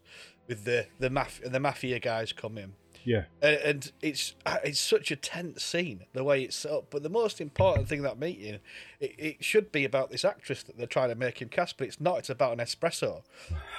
[0.48, 4.58] with the the maf- and the mafia guys come in, yeah, and, and it's uh,
[4.64, 6.86] it's such a tense scene the way it's set up.
[6.90, 8.60] But the most important thing that meeting,
[9.00, 11.88] it, it should be about this actress that they're trying to make him cast, but
[11.88, 12.20] it's not.
[12.20, 13.24] It's about an espresso,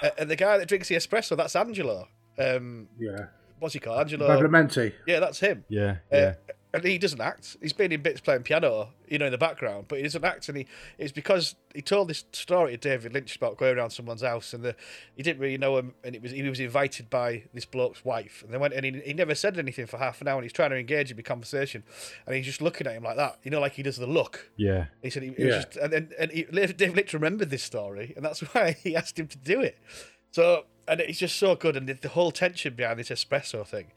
[0.01, 2.07] uh, and the guy that drinks the espresso, that's Angelo.
[2.37, 3.25] Um, yeah.
[3.59, 3.99] what's he called?
[3.99, 4.27] Angelo.
[4.27, 4.93] Badalamenti.
[5.05, 5.65] Yeah, that's him.
[5.69, 6.33] yeah, Uh, yeah.
[6.73, 7.57] And he doesn't act.
[7.61, 10.47] He's been in bits playing piano, you know, in the background, but he doesn't act.
[10.47, 14.21] And he it's because he told this story to David Lynch about going around someone's
[14.21, 14.75] house, and the,
[15.15, 18.41] he didn't really know him, and it was he was invited by this bloke's wife,
[18.43, 20.53] and they went, and he, he never said anything for half an hour, and he's
[20.53, 21.83] trying to engage him in conversation,
[22.25, 24.49] and he's just looking at him like that, you know, like he does the look.
[24.57, 24.85] yeah.
[25.01, 25.61] He said, he, it was Yeah.
[25.63, 29.19] just, and and, and he, David Lynch remembered this story, and that's why he asked
[29.19, 29.77] him to do it.
[30.31, 33.87] So, and it's just so good, and the, the whole tension behind this espresso thing,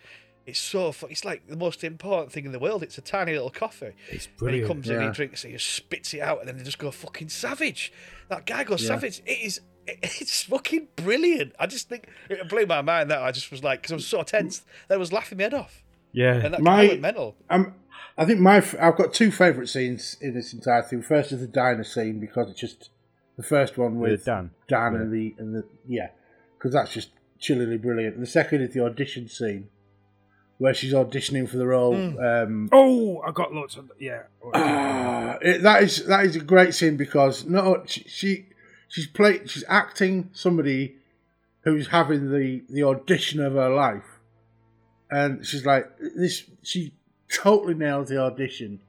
[0.46, 2.82] it's so fu- It's like the most important thing in the world.
[2.82, 3.92] It's a tiny little coffee.
[4.10, 4.68] It's And he brilliant.
[4.68, 6.90] comes in, he drinks it, he just spits it out, and then they just go
[6.90, 7.92] fucking savage.
[8.28, 8.88] That guy goes Yeah.
[8.88, 9.20] savage.
[9.26, 9.58] It is.
[9.86, 11.54] it- It's fucking brilliant.
[11.58, 14.06] I just think it blew my mind that I just was like, because I was
[14.06, 17.00] so tense, that I was laughing my head off, Yeah, and that My- guy went
[17.02, 17.36] mental.
[17.50, 17.74] I'm
[18.16, 21.02] I think my I've got two favourite scenes in this entire thing.
[21.02, 22.90] First is the diner scene because it's just
[23.36, 24.50] the first one with, With Dan.
[24.68, 25.00] Dan Yeah.
[25.00, 26.08] and the and the yeah,
[26.56, 28.14] because that's just chillingly brilliant.
[28.14, 29.68] And the second is the audition scene
[30.58, 31.94] where she's auditioning for the role.
[31.94, 34.22] Um, Oh, I got lots of yeah.
[34.54, 38.46] Ah, it, that is that is a great scene because no, she, she
[38.88, 40.96] she's play she's acting somebody
[41.62, 44.20] who's having the the audition of her life,
[45.10, 46.44] and she's like this.
[46.62, 46.94] She
[47.32, 48.80] totally nails the audition,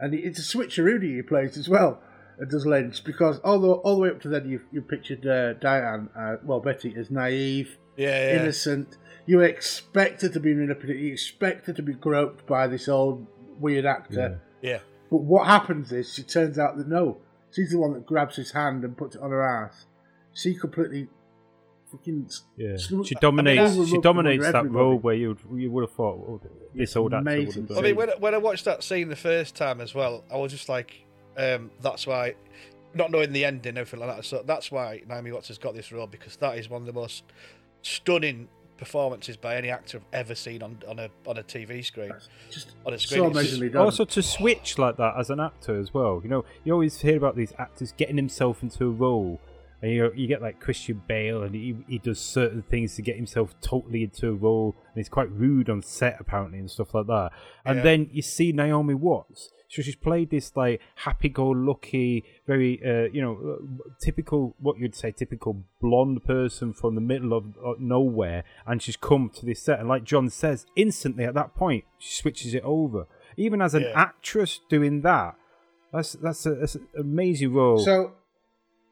[0.00, 2.00] and it's a switcheroo he plays as well.
[2.38, 5.54] It does Lynch because although all the way up to then you you pictured uh,
[5.54, 8.40] Diane, uh, well Betty as naive, Yeah, yeah.
[8.42, 8.98] innocent.
[9.26, 11.02] You expect her to be manipulated.
[11.02, 13.26] You expect her to be groped by this old
[13.58, 14.40] weird actor.
[14.62, 14.78] Yeah.
[15.10, 17.18] But what happens is, she turns out that no,
[17.52, 19.86] she's the one that grabs his hand and puts it on her ass.
[20.32, 21.08] She completely
[21.90, 23.62] fucking Yeah, sl- she dominates.
[23.62, 24.76] overlooked she dominates that everybody.
[24.84, 26.40] role where you would, you would have thought oh,
[26.74, 28.82] this It's old actor would amazing have to I mean, when, when I watched that
[28.82, 31.04] scene the first time as well, I was just like,
[31.38, 32.34] um, that's why,
[32.94, 34.24] not knowing the ending and everything like that.
[34.24, 36.92] So that's why Naomi Watts has got this role because that is one of the
[36.92, 37.24] most
[37.82, 42.12] stunning performances by any actor I've ever seen on, on a on a TV screen.
[42.50, 43.82] Just On a screen, so it's just- amazingly done.
[43.84, 46.20] Also, to switch like that as an actor as well.
[46.22, 49.40] You know, you always hear about these actors getting himself into a role,
[49.82, 53.16] and you you get like Christian Bale, and he he does certain things to get
[53.16, 57.06] himself totally into a role, and he's quite rude on set apparently and stuff like
[57.08, 57.30] that.
[57.64, 57.82] And Yeah.
[57.82, 59.50] then you see Naomi Watts.
[59.68, 65.10] So she's played this like happy-go-lucky, very uh, you know uh, typical what you'd say
[65.10, 69.78] typical blonde person from the middle of, of nowhere, and she's come to this set,
[69.80, 73.06] and like John says, instantly at that point she switches it over.
[73.36, 73.92] Even as an Yeah.
[73.94, 75.34] actress doing that,
[75.92, 77.78] that's that's, a, that's an amazing role.
[77.78, 78.12] So,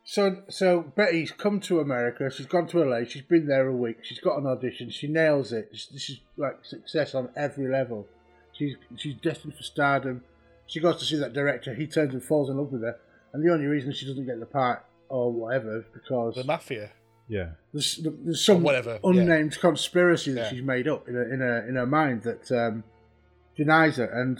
[0.04, 2.30] so, so Betty's come to America.
[2.30, 3.04] She's gone to LA.
[3.04, 3.98] She's been there a week.
[4.02, 4.90] She's got an audition.
[4.90, 5.70] She nails it.
[5.72, 8.06] This is like success on every level.
[8.52, 10.22] She's she's destined for stardom.
[10.66, 11.74] She goes to see that director.
[11.74, 12.96] He turns and falls in love with her.
[13.32, 16.90] And the only reason she doesn't get the part or whatever is because the mafia.
[17.28, 19.10] yeah, there's, there's some whatever, yeah.
[19.10, 20.50] unnamed conspiracy that Yeah.
[20.50, 22.84] she's made up in her, in her in her mind that um,
[23.56, 24.38] denies her, and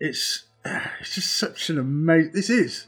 [0.00, 0.46] it's
[1.00, 2.32] it's just such an amazing.
[2.32, 2.86] This is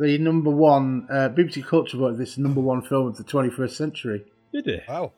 [0.00, 4.24] the number one uh, BBC Culture voted this number one film of the 21st century.
[4.52, 4.84] did it?
[4.88, 5.12] Wow,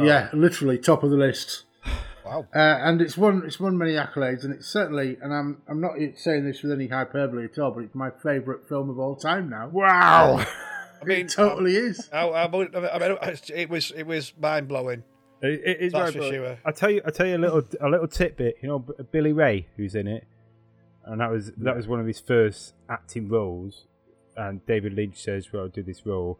[0.00, 1.64] Yeah, literally top of the list.
[2.24, 2.46] wow.
[2.54, 5.94] Uh, and it's won it's won many accolades, and it's certainly, and I'm I'm not
[6.16, 9.50] saying this with any hyperbole at all, but it's my favourite film of all time
[9.50, 9.68] now.
[9.68, 10.44] Wow.
[11.02, 12.08] I mean, It totally is.
[12.12, 13.18] I, I, I mean,
[13.54, 15.02] it was it was mind blowing.
[15.42, 16.58] It, it is That's right, for but sure.
[16.64, 18.56] I tell you, I tell you a little, a little tidbit.
[18.62, 18.78] You know,
[19.10, 20.26] Billy Ray, who's in it,
[21.04, 23.84] and that was that was one of his first acting roles.
[24.36, 26.38] And David Lynch says, "Well, I'll do this role."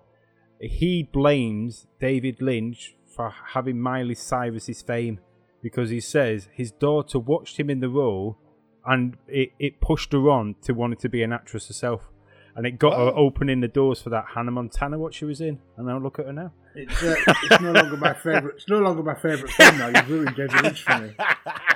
[0.60, 5.20] He blames David Lynch for having Miley Cyrus's fame
[5.62, 8.38] because he says his daughter watched him in the role,
[8.84, 12.10] and it, it pushed her on to wanting to be an actress herself.
[12.56, 15.58] And it got her opening the doors for that Hannah Montana, what she was in.
[15.76, 16.52] And now look at her now.
[16.76, 18.54] It's, uh, it's no longer my favourite.
[18.54, 19.88] It's no longer my favourite film now.
[19.88, 21.16] You've ruined David Lynch for me.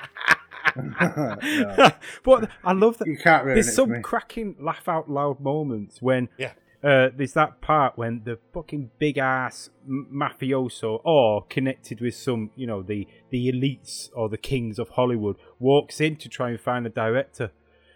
[1.00, 1.90] No.
[2.24, 3.06] but I love that.
[3.08, 4.00] You can't ruin There's it some me.
[4.00, 6.52] cracking laugh out loud moments when Yeah.
[6.82, 12.66] uh, there's that part when the fucking big ass mafioso or connected with some, you
[12.66, 16.84] know, the the elites or the kings of Hollywood walks in to try and find
[16.86, 17.50] the director,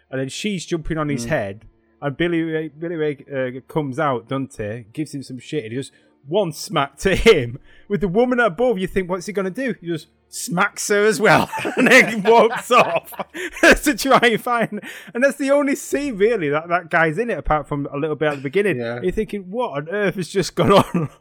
[0.09, 1.11] and then she's jumping on Mm.
[1.11, 1.65] his head,
[2.01, 5.79] and Billy Ray, Billy Ray uh, comes out, Dante gives him some shit, and he
[5.79, 5.91] just
[6.27, 8.77] one smack to him with the woman above.
[8.77, 9.75] You think, what's he gonna do?
[9.79, 13.13] He just smacks her as well, and then he walks off
[13.83, 14.81] to try and find.
[15.13, 18.15] And that's the only scene really that that guy's in it, apart from a little
[18.15, 18.79] bit at the beginning.
[18.79, 19.01] Yeah.
[19.01, 21.09] You're thinking, what on earth has just gone on?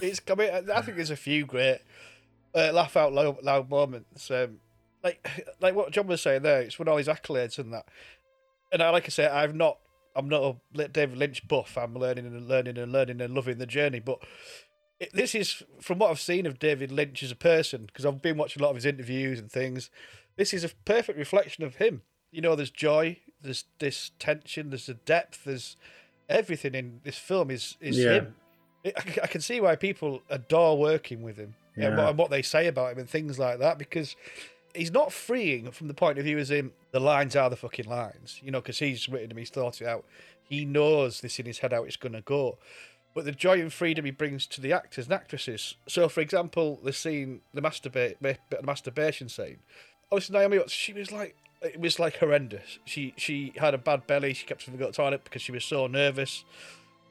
[0.00, 1.78] It's I mean, I think there's a few great
[2.54, 4.30] uh, laugh out loud, loud moments.
[4.30, 4.58] Um,
[5.04, 7.86] like like what John was saying there, it's with all his accolades and that.
[8.72, 9.78] And I, like I say, I've not,
[10.14, 11.76] I'm not a David Lynch buff.
[11.78, 14.00] I'm learning and learning and learning and loving the journey.
[14.00, 14.18] But
[15.00, 18.22] it, this is from what I've seen of David Lynch as a person, because I've
[18.22, 19.90] been watching a lot of his interviews and things.
[20.36, 22.02] This is a perfect reflection of him.
[22.30, 25.76] You know, there's joy, there's this tension, there's a depth, there's
[26.28, 28.10] everything in this film is is Yeah.
[28.12, 28.34] him.
[28.84, 28.90] I,
[29.22, 32.66] I can see why people adore working with him and, what, and what they say
[32.66, 34.16] about him and things like that because
[34.74, 37.88] he's not freeing from the point of view as in the lines are the fucking
[37.88, 40.04] lines, you know, because he's written them, he's thought it out.
[40.48, 42.58] He knows this in his head how it's going to go.
[43.14, 45.76] But the joy and freedom he brings to the actors and actresses.
[45.86, 49.58] So, for example, the scene, the the masturbation scene.
[50.10, 52.78] Obviously, Naomi, Watts, she was like, it was like horrendous.
[52.84, 54.32] She she had a bad belly.
[54.34, 56.44] She kept having to go to the toilet because she was so nervous.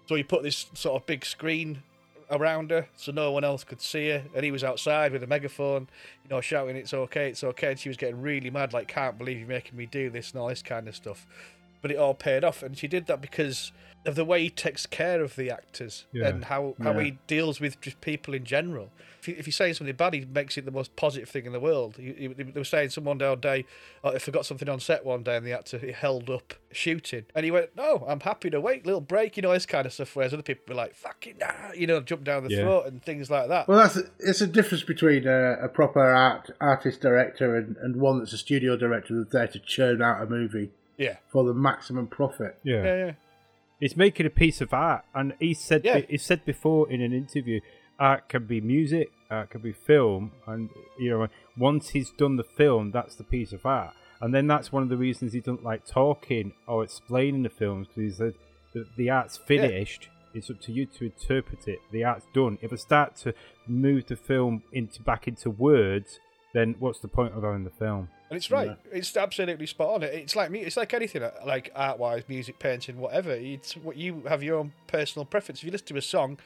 [0.08, 1.84] So he put this sort of big screen
[2.32, 4.24] around her, so no one else could see her.
[4.34, 5.89] And he was outside with a megaphone,
[6.24, 9.17] you know, shouting, "It's okay, it's okay." And she was getting really mad, like, "Can't
[9.17, 11.28] believe you're making me do this," and all this kind of stuff.
[11.82, 13.72] But it all paid off, and she did that because
[14.06, 16.28] of the way he takes care of the actors Yeah.
[16.30, 17.04] and how, how Yeah.
[17.04, 18.91] he deals with just people in general.
[19.20, 21.52] If, you, if you say something bad, he makes it the most positive thing in
[21.54, 21.98] the world.
[21.98, 23.65] He, he, they were saying someone one day,
[24.04, 27.46] oh, I forgot something on set one day, and the actor held up shooting, and
[27.46, 30.15] he went, "No, I'm happy to wait, little break," you know, this kind of stuff.
[30.15, 32.62] Whereas other people were like, "Fucking nah," you know, jump down the Yeah.
[32.63, 33.67] throat and things like that.
[33.67, 38.17] Well, that's it's a difference between a, a proper art artist director and, and one
[38.20, 42.08] that's a studio director that's there to churn out a movie yeah, for the maximum
[42.08, 42.58] profit.
[42.63, 42.84] Yeah.
[42.84, 43.12] yeah, yeah.
[43.80, 46.01] It's making a piece of art, and he said Yeah.
[46.08, 47.62] he said before in an interview,
[47.99, 51.27] art can be music, art can be film, and you know
[51.58, 54.89] once he's done the film, that's the piece of art, and then that's one of
[54.89, 58.34] the reasons he doesn't like talking or explaining the films because he said
[58.73, 60.10] that the art's finished.
[60.34, 61.80] It's up to you to interpret it.
[61.91, 62.58] The art's done.
[62.62, 63.34] If I start to
[63.67, 66.19] move the film into back into words,
[66.54, 68.10] then what's the point of having the film?
[68.30, 68.78] And it's right.
[68.92, 70.04] It's absolutely spot on.
[70.04, 70.62] It's like me.
[70.62, 73.32] It's like anything, uh, like art wise, music, painting, whatever.
[73.32, 75.60] It's what you have your own personal preference.
[75.60, 76.40] If you listen to a song,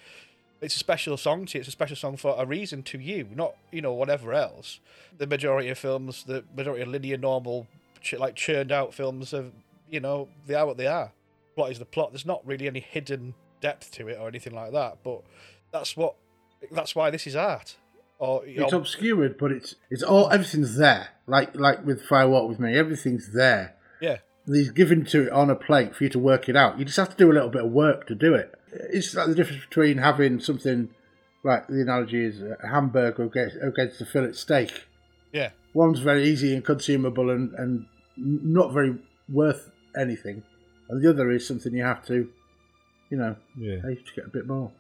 [0.62, 1.60] it's a special song to you.
[1.60, 4.80] It's a special song for a reason to you, not you know whatever else.
[5.18, 7.68] The majority of films, the majority of linear, normal,
[8.18, 9.52] like churned out films, are
[9.90, 11.12] you know they are what they are.
[11.56, 12.12] Plot is the plot.
[12.12, 14.98] There's not really any hidden depth to it or anything like that.
[15.04, 15.22] But
[15.72, 16.16] that's what.
[16.72, 17.76] That's why this is art.
[18.18, 21.10] Or It's obscured, but it's it's all everything's there.
[21.28, 23.76] Like like with Fire Walk with Me, everything's there.
[24.02, 24.18] yeah.
[24.48, 26.78] He's given to it on a plate for you to work it out.
[26.78, 28.54] You just have to do a little bit of work to do it.
[28.72, 30.90] It's like the difference between having something
[31.44, 34.86] like the analogy is a hamburger against, against a fillet steak.
[35.34, 35.50] Yeah.
[35.74, 38.96] One's very easy and consumable and, and not very
[39.28, 40.44] worth anything,
[40.90, 42.30] and the other is something you have to,
[43.10, 43.78] you know, Yeah.
[43.82, 44.72] pay to get a bit more.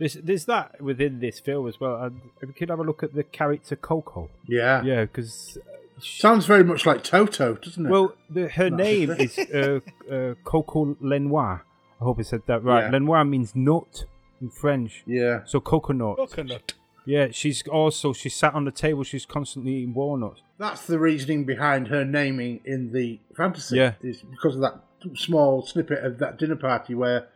[0.00, 2.02] There's, there's that within this film as well.
[2.02, 4.30] And we could have a look at the character Coco.
[4.48, 4.82] Yeah.
[4.82, 5.58] Yeah, because
[6.02, 7.90] Sounds very much like Toto, doesn't it?
[7.90, 11.64] well, the, her That's name is uh, uh, Coco Lenoir.
[12.00, 12.84] I hope I said that right.
[12.84, 12.90] Yeah.
[12.90, 14.04] Lenoir means nut
[14.40, 15.40] in French, yeah.
[15.44, 16.16] so coconut.
[16.16, 16.72] Coconut.
[17.04, 19.04] Yeah, she's also she sat on the table.
[19.04, 20.42] She's constantly eating walnuts.
[20.58, 23.76] That's the reasoning behind her naming in the fantasy.
[23.76, 23.94] Yeah.
[24.02, 24.80] Is because of that
[25.14, 27.28] small snippet of that dinner party where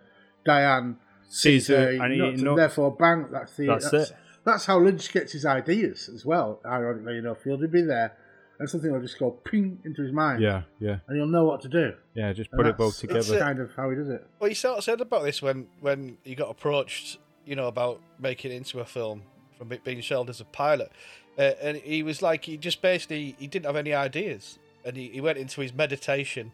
[0.44, 2.56] Diane Sees her and eating and nuts.
[2.56, 3.28] therefore bank.
[3.30, 3.66] That's the.
[3.66, 4.16] That's That's, it.
[4.44, 6.60] that's how Lynch gets his ideas as well.
[6.64, 8.16] Ironically enough, he'll be there,
[8.58, 10.42] and something will just go ping into his mind.
[10.42, 11.94] Yeah, yeah, And he'll know what to do.
[12.14, 12.32] yeah.
[12.32, 13.44] Just And put it that's- both That's together.
[13.44, 14.24] kind of how he does it.
[14.38, 18.00] Well, you sort of said about this when when you got approached, you know, about
[18.20, 19.22] making it into a film
[19.58, 20.90] from it being shelved as a pilot,
[21.38, 25.08] uh, and he was like, he just basically he didn't have any ideas, and he,
[25.08, 26.52] he went into his meditation,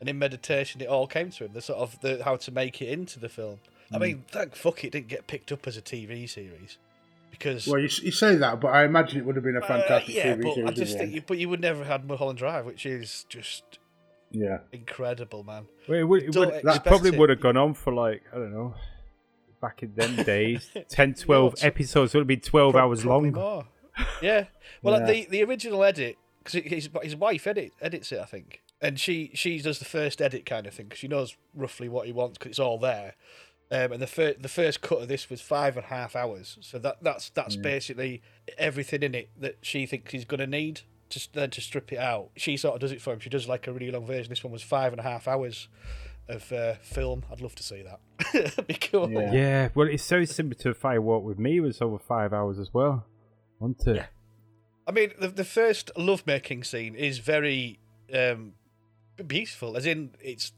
[0.00, 2.80] and in meditation it all came to him, the sort of the how to make
[2.80, 3.58] it into the film.
[3.94, 6.78] I mean, thank fuck it didn't get picked up as a TV series,
[7.30, 9.66] because Well, you, you say that, but I imagine it would have been a uh,
[9.66, 10.70] fantastic yeah, TV but series.
[10.70, 13.78] I just think, you, but you would never have had Mulholland Drive, which is just
[14.30, 14.58] yeah.
[14.72, 15.66] incredible, man.
[15.88, 17.18] Well, it would, it would, expect that probably it.
[17.18, 18.74] would have gone on for like I don't know.
[19.60, 22.14] Back in them days, 10, 12 it's- episodes.
[22.14, 23.32] It would have been twelve Prob- hours long.
[23.32, 23.66] More.
[24.20, 24.46] Yeah.
[24.82, 25.12] Well, like Yeah.
[25.12, 29.30] the the original edit because his his wife edit edits it, I think, and she
[29.34, 32.38] she does the first edit kind of thing because she knows roughly what he wants
[32.38, 33.14] because it's all there.
[33.72, 36.58] Um, and the first the first cut of this was five and a half hours,
[36.60, 38.20] so that that's that's basically
[38.58, 40.82] everything in it that she thinks he's gonna need.
[41.08, 43.20] Just then to strip it out, she sort of does it for him.
[43.20, 44.28] She does like a really long version.
[44.28, 45.68] This one was five and a half hours
[46.28, 47.24] of uh, film.
[47.32, 48.66] I'd love to see that.
[48.66, 49.10] Be cool.
[49.10, 49.32] Yeah.
[49.32, 51.56] Yeah, well, it's so similar to Fire Walk with Me.
[51.56, 53.06] It was over five hours as well,
[53.58, 53.96] wasn't it?
[53.96, 54.06] Yeah.
[54.86, 57.78] I mean, the the first lovemaking scene is very
[58.12, 58.52] um,
[59.26, 59.78] beautiful.
[59.78, 60.52] As in, it's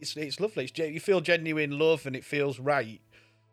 [0.00, 0.64] it's it's lovely.
[0.64, 3.00] It's, you feel genuine love, and it feels right.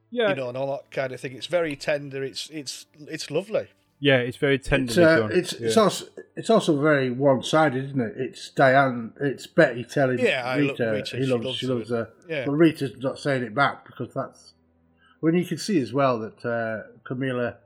[0.09, 1.33] Yeah, You know, and all that kind of thing.
[1.33, 2.23] It's very tender.
[2.23, 3.67] It's it's it's lovely.
[3.99, 5.31] yeah, it's very It's, uh, done.
[5.33, 5.67] it's, yeah.
[5.67, 6.05] it's also
[6.35, 8.13] it's also very one sided, isn't it?
[8.15, 11.67] It's Diane, it's Betty telling Yeah, I lo- Rita, Rita, he she loves, loves she
[11.67, 12.09] loves her.
[12.29, 12.45] Yeah.
[12.45, 14.53] But Rita's not saying it back because that's
[15.19, 17.57] when you can see as well that uh, Camilla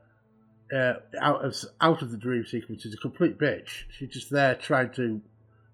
[0.74, 3.84] uh, out of out of the dream sequence is a complete bitch.
[3.96, 5.20] She's just there trying to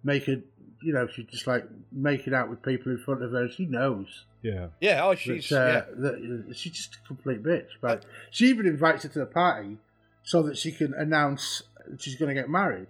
[0.04, 0.44] make it.
[0.80, 3.48] You know, she's just like making out with people in front of her.
[3.48, 5.04] She knows yeah, Yeah.
[5.04, 5.94] Oh, that, she's uh, yeah.
[5.96, 7.68] that uh, she's just a complete bitch.
[7.80, 9.78] But she even invites her to the party
[10.22, 12.88] so that she can announce that she's going to get married,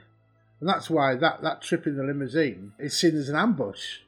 [0.61, 3.99] and that's why that, that trip in the limousine is seen as an ambush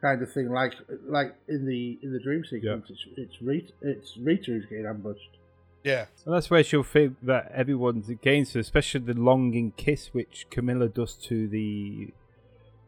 [0.00, 0.74] kind of thing, like
[1.06, 2.86] like in the in the dream sequence.
[2.90, 5.38] It's it's Rita, it's Rita who's getting ambushed.
[5.82, 6.06] Yeah.
[6.24, 10.88] and that's where she'll think that everyone's against her, especially the longing kiss which Camilla
[10.88, 12.08] does to the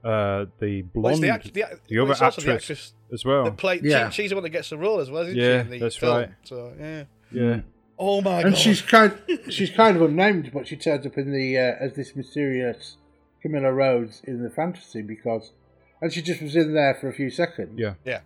[0.04, 2.94] uh the Well, blonde, the, act- the, the well, other it's also the actress actress
[3.12, 3.44] as well.
[3.44, 3.84] that played.
[3.84, 4.10] Yeah.
[4.10, 5.66] She, she's the one that gets the role as well, isn't Yeah, she?
[5.66, 6.16] In the that's film?
[6.18, 6.30] right.
[6.44, 7.04] So yeah.
[7.32, 7.60] yeah,
[7.98, 8.46] Oh my and god!
[8.46, 9.18] And she's kind
[9.48, 12.96] she's kind of unnamed, but she turns up in the uh, as this mysterious
[13.42, 15.52] Camilla Rhodes in the fantasy because,
[16.00, 17.78] and she just was in there for a few seconds.
[17.78, 17.94] Yeah.
[18.04, 18.20] yeah.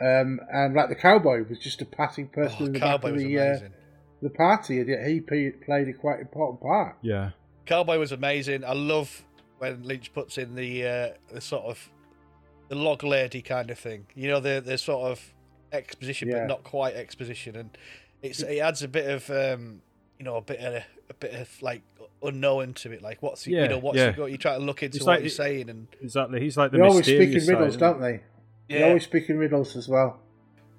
[0.00, 3.10] Um, and like the cowboy was just a passing person Oh, in the Cowboy back
[3.10, 3.58] of was the uh,
[4.22, 6.96] the party, and yet he p- played a quite important part.
[7.02, 7.30] Yeah.
[7.64, 8.64] Cowboy was amazing.
[8.64, 9.24] I love
[9.58, 11.90] when Lynch puts in the uh, the sort of
[12.68, 14.06] the log lady kind of thing.
[14.14, 15.32] You know, the the sort of
[15.72, 16.40] exposition, Yeah.
[16.40, 17.76] but not quite exposition, and
[18.22, 19.82] it's it adds a bit of um,
[20.18, 21.82] you know a bit of a bit of like
[22.22, 23.02] unknown to it.
[23.02, 24.10] Like what's Yeah, you know what's yeah.
[24.10, 24.26] he got?
[24.30, 26.40] You try to look into It's what like he's it- saying, and Exactly.
[26.40, 28.20] He's like the They always speak in mysterious side, riddles, don't they?
[28.68, 28.86] They Yeah.
[28.86, 30.20] always speaking riddles as well.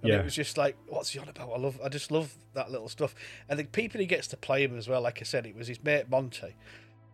[0.01, 0.19] And Yeah.
[0.19, 1.49] it was just like, what's he on about?
[1.51, 3.15] I love, I just love that little stuff.
[3.49, 5.01] And the people he gets to play him as well.
[5.01, 6.55] Like I said, it was his mate Monty,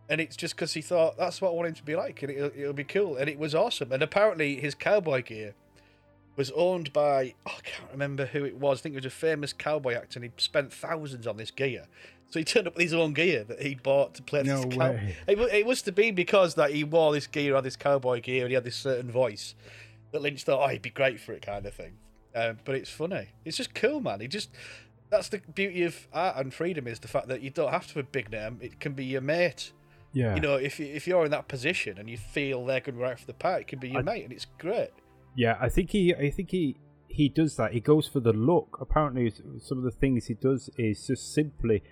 [0.08, 2.30] and it's just because he thought that's what I want him to be like, and
[2.30, 3.16] it'll, it'll be cool.
[3.16, 3.92] And it was awesome.
[3.92, 5.54] And apparently, his cowboy gear
[6.36, 8.80] was owned by oh, I can't remember who it was.
[8.80, 11.86] I think it was a famous cowboy actor, and he spent thousands on this gear.
[12.30, 14.76] So he turned up with his own gear that he bought to play No this
[14.76, 15.16] cow- way.
[15.28, 18.42] It, it must have been because that he wore this gear, had this cowboy gear,
[18.42, 19.54] and he had this certain voice
[20.10, 21.92] that Lynch thought, oh, he'd be great for it, kind of thing.
[22.34, 23.28] Um, but it's funny.
[23.44, 24.20] It's just cool, man.
[24.20, 24.50] He just
[25.10, 27.94] that's the beauty of art and freedom is the fact that you don't have to
[27.94, 28.58] have a big name.
[28.60, 29.72] It can be your mate.
[30.14, 30.34] Yeah.
[30.36, 33.18] You know, if you- if you're in that position and you feel they're going right
[33.18, 34.90] for the part, it can be your I- mate, and it's great.
[35.36, 36.76] Yeah, I think he, I think he,
[37.08, 37.72] he does that.
[37.72, 38.78] He goes for the look.
[38.80, 41.82] Apparently, some of the things he does is just simply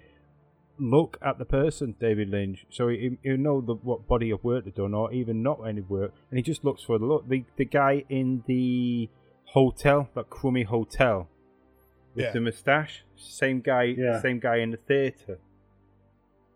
[0.79, 2.65] look at the person, David Lynch.
[2.71, 5.81] So he, he'll know the, what body of work they've done, or even not any
[5.81, 7.29] work, and he just looks for the look.
[7.29, 9.11] The the guy in the
[9.47, 11.29] hotel, that crummy hotel,
[12.15, 12.33] with Yeah.
[12.33, 14.21] the moustache, same guy, Yeah.
[14.21, 15.39] same guy in the theatre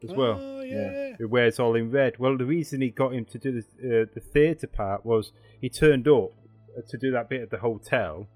[0.02, 1.14] as well Oh yeah.
[1.18, 2.18] who wears all in red.
[2.18, 5.68] Well, the reason he got him to do the, uh, the theatre part was he
[5.68, 6.32] turned up
[6.88, 8.28] to do that bit at the hotel,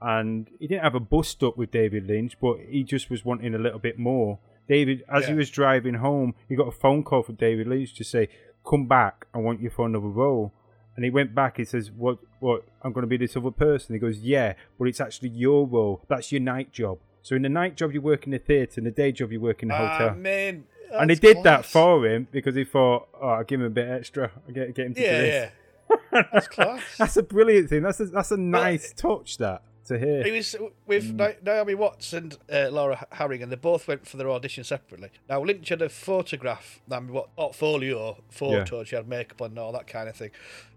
[0.00, 3.54] and he didn't have a bust up with David Lynch, but he just was wanting
[3.54, 4.38] a little bit more.
[4.68, 8.04] David, as he was driving home, he got a phone call from David Lynch to
[8.04, 8.28] say,
[8.68, 10.52] "Come back, I want you for another role."
[10.96, 11.56] And he went back.
[11.56, 12.18] He says, "What?
[12.40, 12.64] What?
[12.82, 16.04] I'm going to be this other person." He goes, "Yeah, but it's actually your role.
[16.08, 16.98] That's your night job.
[17.22, 19.40] So in the night job, you work in the theatre, and the day job, you
[19.40, 20.14] work in the hotel." Ah,
[20.90, 21.00] man.
[21.02, 23.70] and he that's did that for him because he thought, "Oh, I'll give him a
[23.70, 24.30] bit extra.
[24.46, 25.52] I'll get get him to do Yeah, this."
[26.12, 26.22] yeah.
[26.32, 26.82] That's class.
[26.98, 27.82] That's a brilliant thing.
[27.82, 30.22] That's a, that's a nice touch that to hear.
[30.22, 30.54] He was
[30.86, 33.48] with Na- Naomi Watts and uh, Laura Harring.
[33.48, 35.10] They both went for their audition separately.
[35.28, 38.84] Now Lynch had a photograph, Naomi Watts portfolio photo.
[38.84, 40.30] She had makeup on and all that kind of thing.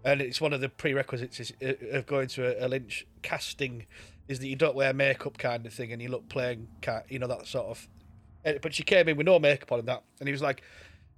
[0.04, 3.86] And it's one of the prerequisites is, uh, of going to a, a Lynch casting
[4.26, 6.66] is that you don't wear makeup kind of thing and you look plain,
[7.08, 7.88] you know that sort of.
[8.44, 10.62] Uh, But she came in with no makeup on and that, and he was like,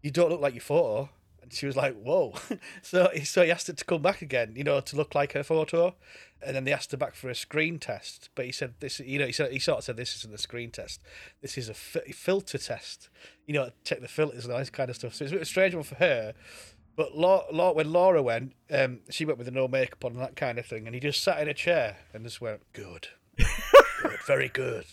[0.03, 1.11] "You don't look like your photo."
[1.43, 2.35] And she was like, "Whoa!"
[2.83, 5.43] so, so he asked her to come back again, you know, to look like her
[5.45, 5.95] photo.
[6.45, 9.01] And then they asked her back for a screen test, but he said this.
[9.01, 11.01] You know, he said he sort of said this isn't a screen test.
[11.41, 13.09] This is a fi- filter test.
[13.47, 15.15] You know, check the filters and all this kind of stuff.
[15.15, 16.35] So it's a strange one for her.
[16.97, 20.35] But Laura, Laura, when Laura went, um, she went with no makeup on and that
[20.35, 24.19] kind of thing, and he just sat in a chair and just went, "Good, good,
[24.27, 24.87] very good."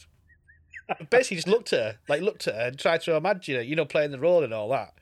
[1.00, 3.62] And basically, just looked at her, like looked at her, and tried to imagine her,
[3.62, 4.94] you know, playing the role and all that,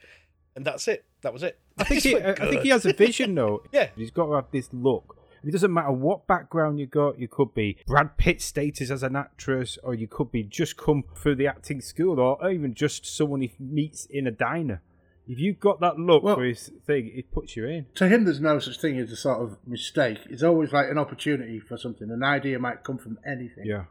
[0.55, 1.05] and that's it.
[1.21, 1.59] That was it.
[1.77, 3.63] I think he, I think he has a vision though.
[3.71, 3.89] Yeah.
[3.95, 5.17] he's got to have this look.
[5.43, 7.17] It doesn't matter what background you got.
[7.17, 11.03] You could be Brad Pitt status as an actress, or you could be just come
[11.15, 14.81] through the acting school, or even just someone he meets in a diner.
[15.27, 17.85] If you've got that look Well- for his thing, it puts you in.
[17.95, 20.19] To him, there's no such thing as a sort of mistake.
[20.29, 22.11] It's always like an opportunity for something.
[22.11, 23.65] An idea might come from anything.
[23.65, 23.85] Yeah.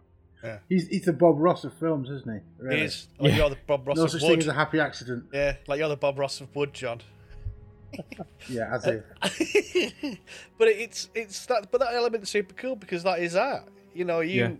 [0.68, 2.68] He's, he's the Bob Ross of films, isn't he?
[2.76, 4.30] He is like you're the Bob Ross No of such Wood.
[4.30, 5.24] thing as a happy accident.
[5.32, 7.00] Yeah, like you're the Bob Ross of Wood, John.
[8.48, 9.02] Yeah, as if.
[10.58, 13.64] but it's it's that but that element's super cool because that is art.
[13.94, 14.52] You know, you Yeah.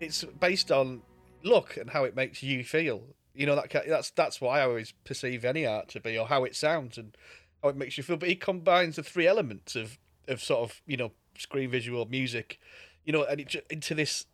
[0.00, 1.02] it's based on
[1.42, 3.02] look and how it makes you feel.
[3.34, 6.44] You know that that's that's what I always perceive any art to be, or how
[6.44, 7.16] it sounds and
[7.62, 8.16] how it makes you feel.
[8.16, 9.98] But he combines the three elements of
[10.28, 12.58] of sort of you know screen, visual, music,
[13.04, 14.26] you know, and it into this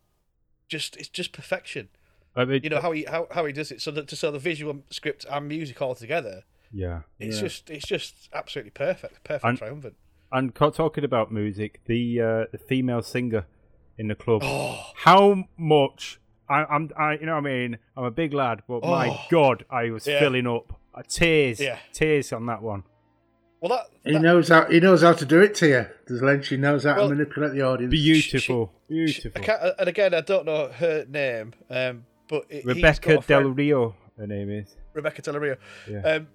[0.69, 1.89] just it's just perfection.
[2.37, 3.81] I mean, You know how he how, how he does it.
[3.83, 7.01] So that to so the visual script and music all together, yeah.
[7.19, 7.43] it's Yeah.
[7.43, 9.97] just it's just absolutely perfect, perfect, And- triumphant.
[10.31, 13.47] And talking about music, the uh, the female singer
[13.97, 14.85] in the club, Oh.
[14.95, 18.83] how much I, I'm, I, you know, what I mean, I'm a big lad, but
[18.83, 19.21] my Oh.
[19.31, 20.19] God, I was Yeah.
[20.21, 21.79] filling up uh, tears, Yeah.
[21.93, 22.85] tears on that one.
[23.61, 25.87] Well, that, He knows how he knows how to do it to you.
[26.07, 26.49] Does Lynch?
[26.49, 27.91] He knows how Well, to manipulate the audience.
[27.91, 29.43] Beautiful, I beautiful.
[29.43, 34.27] can't, and again, I don't know her name, um, but it, Rebekah Del Rio, her
[34.27, 34.77] name is.
[34.95, 35.57] Rebekah Del Rio.
[35.91, 36.01] Yeah.
[36.01, 36.29] Um,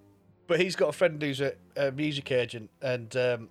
[0.47, 3.49] but he's got a friend who's a, a music agent, and um,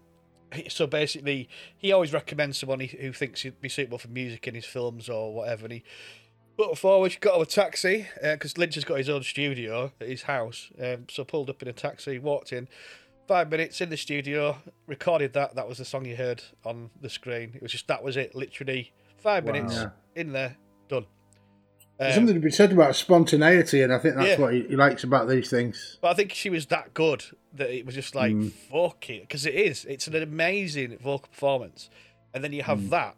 [0.52, 1.48] he, so basically,
[1.78, 5.08] he always recommends someone he, who thinks he'd be suitable for music in his films
[5.08, 5.64] or whatever.
[5.64, 5.84] And he
[6.56, 10.06] Put forward, she got on a taxi because Lynch has got his own studio at
[10.06, 10.70] his house.
[10.80, 12.68] Um, so pulled up in a taxi, walked in.
[13.32, 15.54] Five minutes in the studio, recorded that.
[15.54, 17.52] That was the song you heard on the screen.
[17.54, 19.52] It was just that was it, literally five Wow.
[19.52, 21.06] minutes in there, done.
[21.98, 24.38] There's Um, something to be said about spontaneity, and I think that's Yeah.
[24.38, 25.96] what he, he likes about these things.
[26.02, 27.24] But I think she was that good
[27.54, 28.52] that it was just like Mm.
[28.52, 29.86] fuck it, because it is.
[29.86, 31.88] It's an amazing vocal performance,
[32.34, 32.90] and then you have Mm.
[32.90, 33.16] that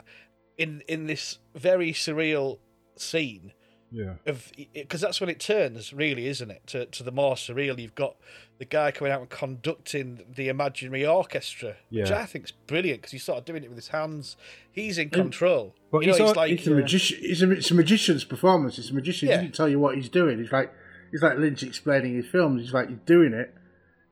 [0.57, 2.61] in in this very surreal
[2.95, 3.53] scene
[3.95, 4.15] Yeah.
[4.27, 6.67] of because that's when it turns, really, isn't it?
[6.69, 7.79] To to the more surreal.
[7.79, 8.17] You've got
[8.59, 13.13] the guy coming out and conducting the imaginary orchestra, which I think is brilliant because
[13.13, 14.37] he's sort of doing it with his hands.
[14.73, 15.75] He's in control.
[15.93, 17.19] But you know, he's he's like It's a magician.
[17.23, 18.79] It's a, it's a magician's performance.
[18.79, 19.29] It's a magician.
[19.29, 19.37] Yeah.
[19.37, 20.41] He doesn't tell you what he's doing.
[20.41, 20.73] It's like
[21.13, 22.63] it's like Lynch explaining his films.
[22.63, 23.55] He's like he's doing it,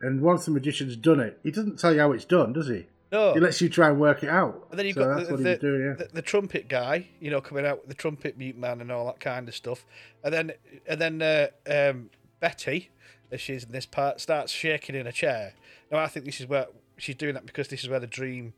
[0.00, 2.86] and once the magician's done it, he doesn't tell you how it's done, does he?
[3.12, 3.34] No.
[3.34, 4.66] He lets you try and work it out.
[4.70, 5.82] And then you've So got that's the, what the, he's doing.
[5.82, 5.92] Yeah.
[6.06, 9.06] the, the trumpet guy, you know, coming out with the trumpet mute man and all
[9.06, 9.84] that kind of stuff.
[10.24, 10.52] And then
[10.86, 12.10] and then uh, um,
[12.40, 12.90] Betty,
[13.30, 15.54] as she's in this part, starts shaking in a chair.
[15.90, 18.54] Now I think this is where she's doing that because this is where the dream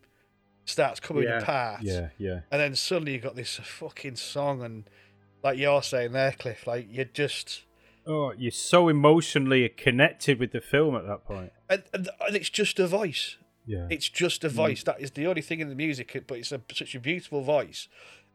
[0.66, 1.38] starts coming Yeah.
[1.40, 1.82] apart.
[1.82, 2.08] Yeah.
[2.18, 2.40] Yeah.
[2.50, 4.84] And then suddenly you've got this fucking song and
[5.42, 7.64] like you're saying there, Cliff, like you're just
[8.06, 11.52] Oh, you're so emotionally connected with the film at that point.
[11.70, 13.36] and, and, and it's just a voice.
[13.66, 13.86] Yeah.
[13.90, 14.82] It's just a voice.
[14.82, 17.88] That is the only thing in the music, but it's a, such a beautiful voice.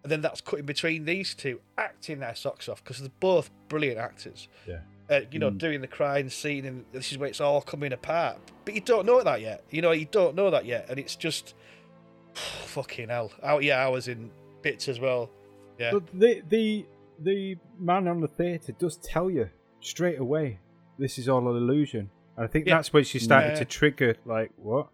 [0.03, 3.99] And then that's cutting between these two, acting their socks off because they're both brilliant
[3.99, 4.47] actors.
[4.67, 4.79] Yeah.
[5.09, 8.37] Uh, you know, doing the crying scene, and this is where it's all coming apart.
[8.63, 9.63] But you don't know that yet.
[9.71, 11.55] You know, you don't know that yet, and it's just
[12.33, 13.31] fucking hell.
[13.43, 15.29] Out, yeah, I was in bits as well.
[15.77, 16.85] Yeah, But the the
[17.21, 19.49] the man on the theatre does tell you
[19.81, 20.59] straight away
[20.97, 22.09] this is all an illusion.
[22.35, 22.75] And I think Yeah.
[22.75, 23.55] that's when she started Yeah.
[23.59, 24.89] to trigger like what?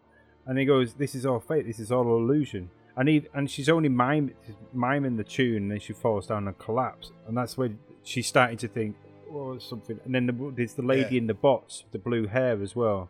[0.48, 1.66] And he goes, "This is all fake.
[1.66, 4.34] This is all illusion." And he and she's only mime,
[4.74, 7.12] miming the tune, and then she falls down and collapses.
[7.28, 8.96] And that's when she's starting to think,
[9.32, 11.22] "Oh, something." And then the, there's the lady Yeah.
[11.22, 13.10] in the box, with the blue hair as well.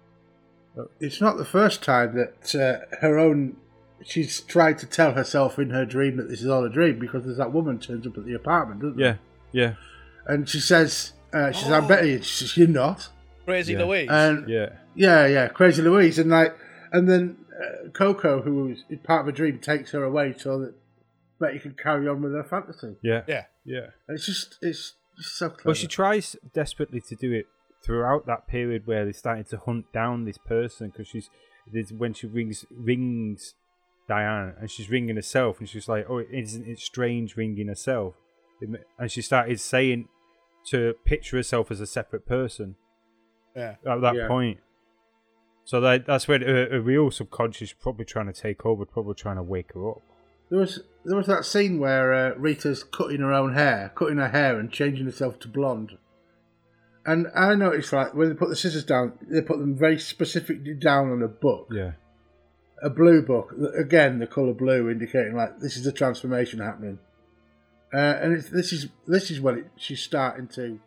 [1.00, 3.58] It's not the first time that uh, her own.
[4.04, 7.24] She's tried to tell herself in her dream that this is all a dream because
[7.24, 9.20] there's that woman turns up at the apartment, doesn't there?
[9.54, 9.74] Yeah, yeah,
[10.26, 13.08] And she says, uh, "She says, I'm Betty." And she says, "You're not."
[13.46, 13.84] Crazy Yeah.
[13.86, 14.10] Louise.
[14.12, 16.56] And yeah, Yeah, yeah, Crazy Louise, and like,
[16.96, 20.74] and then uh, Coco, who was part of a dream, takes her away so that
[21.40, 22.96] Betty can carry on with her fantasy.
[23.02, 23.88] yeah, yeah, yeah.
[24.08, 25.68] And it's just, it's just so clever.
[25.70, 27.48] Well, she tries desperately to do it
[27.84, 31.30] throughout that period where they're starting to hunt down this person because she's
[31.72, 33.54] there's when she rings rings
[34.08, 38.16] Diane and she's ringing herself and she's like, oh, isn't it strange ringing herself?
[38.98, 40.08] And she started saying
[40.68, 42.76] to picture herself as a separate person
[43.56, 43.76] yeah.
[43.86, 44.28] at that Yeah.
[44.28, 44.60] point.
[45.66, 49.38] So that that's when a, a real subconscious probably trying to take over, probably trying
[49.38, 50.02] to wake her up.
[50.50, 54.30] there was there was that scene where uh, Rita's cutting her own hair, cutting her
[54.30, 55.98] hair and changing herself to blonde.
[57.08, 60.74] And I noticed, like, when they put the scissors down, they put them very specifically
[60.74, 61.92] down on a book, Yeah,
[62.82, 63.54] a blue book.
[63.78, 67.00] Again, the colour blue indicating like this is a transformation happening.
[67.94, 70.80] Uh, and it's, this is this is when it, she's starting to.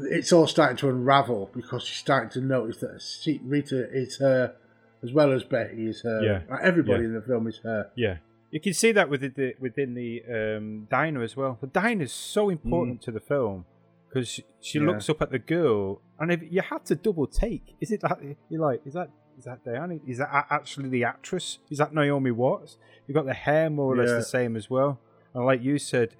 [0.00, 4.54] It's all starting to unravel because she's starting to notice that she, Rita is her,
[5.02, 6.22] as well as Betty is her.
[6.22, 6.40] Yeah.
[6.50, 7.08] Like, everybody Yeah.
[7.08, 7.90] in the film is her.
[7.96, 8.18] Yeah,
[8.50, 11.58] you can see that within the within the um, diner as well.
[11.60, 13.64] The diner is so important to the film
[14.08, 14.86] because she, she Yeah.
[14.86, 18.18] looks up at the girl, and if you had to double take, is it that
[18.48, 19.98] you're like, is that is that Diana?
[20.06, 21.58] Is that actually the actress?
[21.70, 22.76] Is that Naomi Watts?
[23.06, 25.00] You got the hair more or less the same as well,
[25.34, 26.14] and like you said,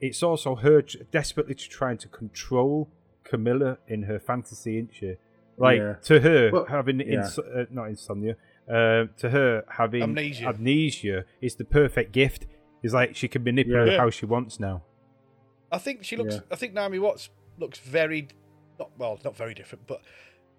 [0.00, 0.82] it's also her
[1.12, 2.88] desperately trying to control
[3.24, 5.14] Camilla in her fantasy, isn't she?
[5.56, 5.94] Like Yeah.
[6.04, 7.20] to her Well, having yeah.
[7.22, 8.36] ins- uh, not insomnia.
[8.68, 10.46] Uh, to her having Amnesia.
[10.48, 12.46] amnesia is the perfect gift.
[12.82, 13.98] Is like she can manipulate Yeah.
[13.98, 14.82] how she wants now.
[15.72, 16.34] I think she looks.
[16.36, 16.40] Yeah.
[16.50, 18.28] I think Naomi Watts looks very,
[18.78, 20.02] not well, not very different, but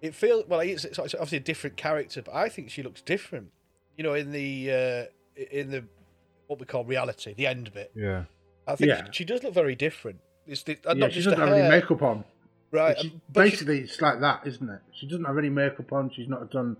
[0.02, 0.60] it feels well.
[0.60, 3.50] It's, it's obviously a different character, but I think she looks different.
[3.96, 5.84] You know, in the uh, in the
[6.48, 7.92] what we call reality, the end bit.
[7.94, 8.24] Yeah,
[8.66, 9.04] I think Yeah.
[9.06, 10.18] she, she does look very different.
[10.46, 12.24] It's the, and yeah, not she just doesn't the have any makeup on.
[12.70, 12.98] Right?
[12.98, 14.80] She- and- but she- basically, it's like that, isn't it?
[14.92, 16.10] She doesn't have any makeup on.
[16.10, 16.76] She's not done.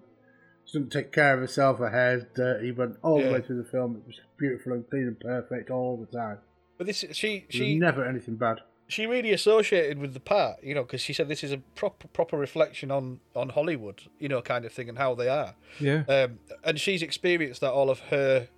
[0.65, 1.79] She doesn't take care of herself.
[1.79, 2.73] Her hair's dirty.
[2.73, 5.97] But all the way through the film, it was beautiful and clean and perfect all
[5.97, 6.39] the time.
[6.79, 8.61] but this she she never anything bad.
[8.89, 12.07] she really associated with the part, you know, because she said this is a proper
[12.09, 15.55] proper reflection on on Hollywood, you know, kind of thing, and how they are.
[15.81, 18.49] yeah, Um, and she's experienced that all of her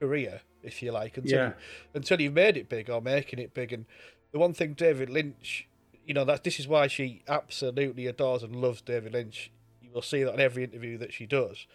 [0.00, 1.46] career, if you like, until Yeah.
[1.48, 1.54] you,
[1.94, 3.72] until you've made it big or making it big.
[3.72, 3.86] And
[4.32, 5.66] the one thing David Lynch,
[6.06, 9.50] you know, that this is why she absolutely adores and loves David Lynch.
[9.80, 11.66] You will see that in every interview that she does,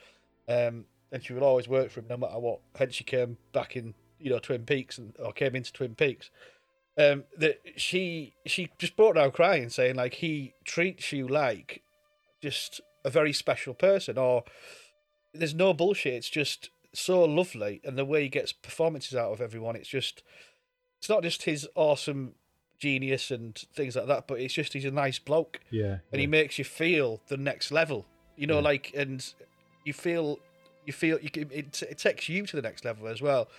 [0.47, 2.59] um, and she will always work for him no matter what.
[2.75, 6.29] Hence, she came back in, you know, Twin Peaks and or came into Twin Peaks.
[6.97, 11.83] um, that she she just broke down crying, saying like he treats you like
[12.41, 14.43] just a very special person, or
[15.33, 16.15] there's no bullshit.
[16.15, 20.23] It's just so lovely, and the way he gets performances out of everyone, it's just
[20.99, 22.33] it's not just his awesome
[22.79, 25.97] genius and things like that, but it's just he's a nice bloke, Yeah.
[26.11, 28.05] and he makes you feel the next level.
[28.35, 28.61] You know, Yeah.
[28.71, 29.25] like and
[29.83, 30.39] you feel
[30.85, 33.49] you feel you can, it, it takes you to the next level as well,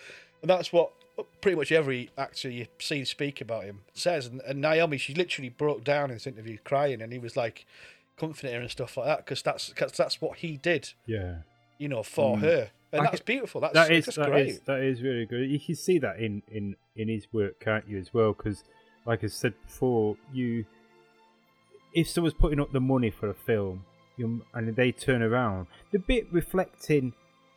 [0.41, 0.93] and that's what
[1.41, 4.27] pretty much every actor you see speak about him says.
[4.27, 7.67] And, and Naomi, she literally broke down in this interview crying, and he was like
[8.17, 11.39] comforting her and stuff like that because that's cause that's what he did, Yeah.
[11.79, 12.41] you know, for Mm.
[12.41, 13.61] her, and I that's beautiful.
[13.61, 14.47] That's That is that's that great.
[14.49, 15.51] is- that is really good.
[15.51, 17.99] You can see that in in in his work, can't you?
[17.99, 18.63] As well, because
[19.09, 20.65] like I said before, you
[21.95, 23.85] if someone's putting up the money for a film,
[24.17, 27.15] you, and they turn around, the bit reflecting,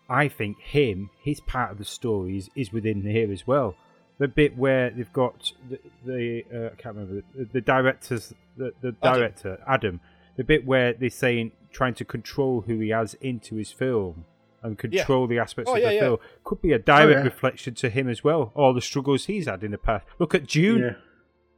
[0.10, 3.76] I think him, his part of the story is, is within here as well.
[4.20, 8.72] The bit where they've got the, the uh, I can't remember the, the directors, the,
[8.82, 10.00] the director Adam.
[10.38, 14.26] The bit where they're saying trying to control who he has into his film
[14.64, 15.00] and Yeah.
[15.04, 16.00] control the aspects Oh, of yeah, the yeah.
[16.02, 17.24] film could be a direct yeah.
[17.24, 18.52] reflection to him as well.
[18.56, 20.06] All the struggles he's had in the past.
[20.20, 20.94] Look at Dune Yeah.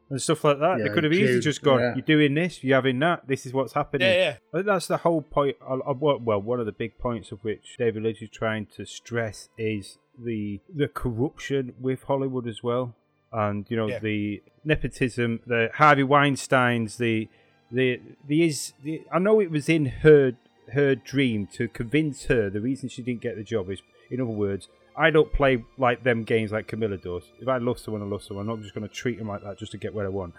[0.09, 0.77] And stuff like that.
[0.79, 1.95] Yeah, they could have easily just gone, yeah.
[1.95, 3.27] "You're doing this, you're having that.
[3.27, 4.35] This is what's happening." Yeah, yeah.
[4.53, 5.57] I think that's the whole point.
[5.65, 8.85] Of, of well, one of the big points of which David Lynch is trying to
[8.85, 12.95] stress is the the corruption with Hollywood as well,
[13.31, 13.99] and you know Yeah.
[13.99, 17.29] the nepotism, the Harvey Weinstein's, the
[17.71, 20.33] the the is the, I know it was in her
[20.73, 24.29] her dream to convince her the reason she didn't get the job is, in other
[24.29, 27.23] words, I don't play like them games like Camilla does.
[27.39, 28.49] If I love someone, I love someone.
[28.49, 30.33] I'm not just going to treat them like that just to get what I want.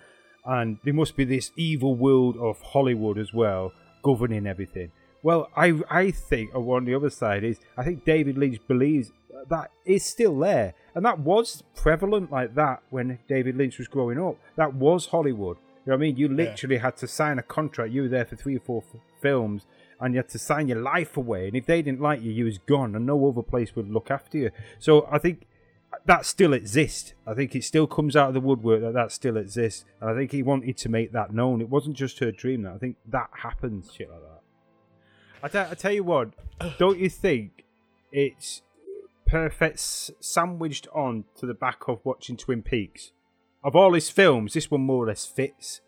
[0.45, 4.93] And there must be this evil world of Hollywood as well governing everything.
[5.23, 9.11] Well, I I think oh, on the other side is I think David Lynch believes
[9.49, 14.21] that is still there, and that was prevalent like that when David Lynch was growing
[14.21, 14.37] up.
[14.57, 15.57] That was Hollywood.
[15.87, 16.17] You know what I mean?
[16.17, 17.93] You literally had to sign a contract.
[17.93, 19.67] You were there for three or four f- films,
[20.01, 21.47] and you had to sign your life away.
[21.49, 24.11] And if they didn't like you, you was gone, and no other place would look
[24.11, 24.51] after you.
[24.79, 25.47] So I think
[26.07, 27.15] that still exists.
[27.27, 30.15] I think it still comes out of the woodwork that that still exists, and I
[30.15, 31.61] think he wanted to make that known.
[31.61, 32.63] It wasn't just her dream.
[32.63, 35.71] That I think that happens, shit like that.
[35.71, 36.31] I tell- you what,
[36.79, 37.65] don't you think
[38.11, 38.63] it's
[39.27, 43.13] perfect sandwiched on to the back of watching Twin Peaks?
[43.63, 45.81] Of all his films, this one more or less fits.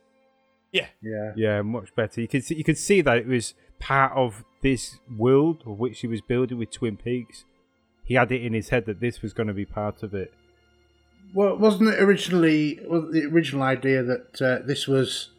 [0.73, 1.33] Yeah, Yeah.
[1.37, 2.21] Yeah, much better.
[2.21, 6.01] You could see, you could see that it was part of this world of which
[6.01, 7.45] he was building with Twin Peaks.
[8.05, 10.33] He had it in his head that this was going to be part of it.
[11.35, 15.31] Well, wasn't it originally was the original idea that uh, this was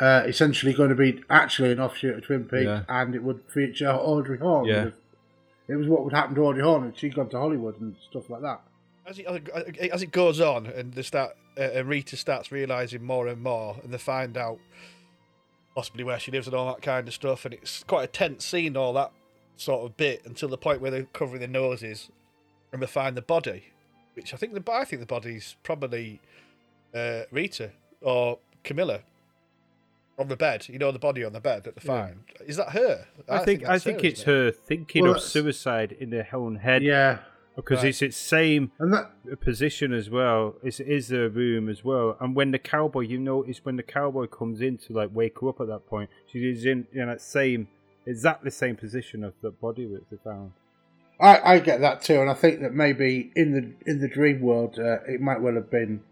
[0.00, 2.82] uh, essentially going to be actually an offshoot of Twin Peaks, Yeah.
[2.88, 4.66] and it would feature Audrey Horne?
[4.66, 4.90] Yeah.
[5.68, 8.28] It was what would happen to Audrey Horne, if she'd gone to Hollywood and stuff
[8.28, 8.60] like that.
[9.06, 13.28] as it, as it goes on, and they start, uh, and Rita starts realizing more
[13.28, 14.58] and more, and they find out
[15.74, 18.44] possibly where she lives and all that kind of stuff, and it's quite a tense
[18.44, 19.10] scene, all that
[19.56, 22.10] sort of bit, until the point where they're covering their noses,
[22.72, 23.64] and they find the body,
[24.14, 26.20] which I think the I think the body's probably
[26.94, 27.70] uh, Rita
[28.00, 29.00] or Camilla
[30.18, 30.68] on the bed.
[30.68, 32.06] You know, the body on the bed that they Yeah.
[32.06, 32.20] find.
[32.46, 33.06] Is that her?
[33.28, 34.36] I, think I that's think her, it's isn't it?
[34.36, 36.82] her thinking Well, of suicide in her own head.
[36.82, 37.18] Yeah,
[37.56, 37.88] because Right.
[37.88, 40.56] it's its same and that position as well.
[40.62, 42.16] It's, it is a room as well.
[42.20, 45.48] And when the cowboy, you notice when the cowboy comes in to like wake her
[45.48, 47.68] up at that point, she is in in that same
[48.06, 50.52] exactly same position of the body that they found.
[51.20, 54.40] I, I get that too, and I think that maybe in the in the dream
[54.40, 56.02] world, uh, it might well have been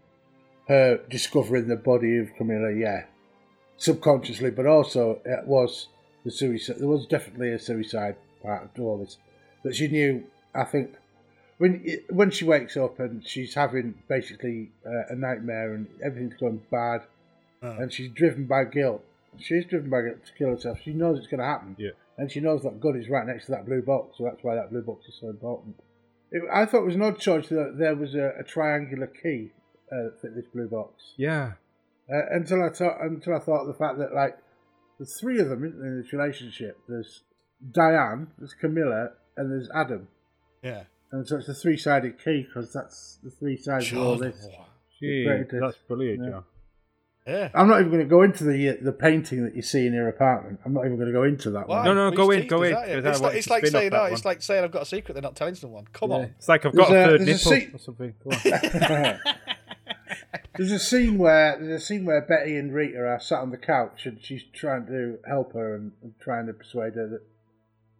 [0.67, 2.71] her discovering the body of Camilla.
[2.71, 3.05] Yeah,
[3.77, 5.87] subconsciously, but also it was
[6.23, 6.77] the suicide.
[6.79, 9.17] There was definitely a suicide part to all this
[9.63, 10.23] that she knew.
[10.53, 10.95] I think
[11.61, 11.71] when
[12.09, 17.01] when she wakes up and she's having basically uh, a nightmare and everything's going bad,
[17.63, 17.77] Oh.
[17.79, 19.03] and she's driven by guilt.
[19.37, 20.79] She's driven by guilt to kill herself.
[20.83, 21.91] She knows it's going to happen Yeah.
[22.17, 24.55] and she knows that gun is right next to that blue box, so that's why
[24.55, 25.75] that blue box is so important.
[26.31, 29.51] It, I thought it was an odd choice that there was a, a triangular key
[29.91, 30.93] uh, fit this blue box.
[31.17, 31.53] Yeah.
[32.11, 34.37] Uh, until I thought, until I thought the fact that like
[34.97, 36.77] there's three of them in this relationship.
[36.89, 37.21] There's
[37.71, 40.07] Diane, there's Camilla, and there's Adam,
[40.63, 40.83] Yeah.
[41.11, 44.47] And so it's a three-sided key because that's the three sides of all this.
[44.99, 46.29] Gee, that's brilliant, yeah.
[46.29, 46.43] John.
[47.27, 47.49] Yeah.
[47.53, 49.93] I'm not even going to go into the uh, the painting that you see in
[49.93, 50.59] your apartment.
[50.65, 51.77] I'm not even going to go into that Why?
[51.77, 51.85] one.
[51.85, 52.95] No, no, Please go in, go in, aren't you?
[52.97, 54.85] because I It's like, it's like saying, that oh, it's like saying I've got a
[54.85, 55.13] secret.
[55.13, 55.85] They're not telling someone.
[55.93, 56.15] Come Yeah.
[56.17, 56.21] on.
[56.37, 58.13] It's like I've got There's a a- third there's a nipple or something.
[60.57, 63.57] There's a scene where there's a scene where Betty and Rita are sat on the
[63.57, 67.21] couch and she's trying to help her and, and trying to persuade her that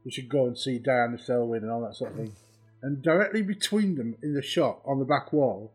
[0.03, 2.33] we should go and see Diana Selwyn and all that sort of thing.
[2.81, 5.71] And directly between them in the shot on the back wall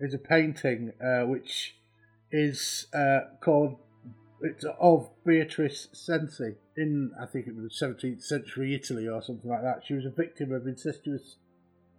[0.00, 1.76] is a painting uh, which
[2.30, 3.76] is uh, called
[4.42, 9.62] it's of Beatrice Cenci in I think it was 17th century Italy or something like
[9.62, 9.82] that.
[9.86, 11.36] She was a victim of incestuous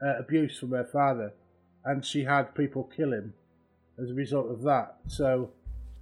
[0.01, 1.33] uh, abuse from her father,
[1.83, 3.33] and she had people kill him
[4.01, 4.97] as a result of that.
[5.07, 5.51] So,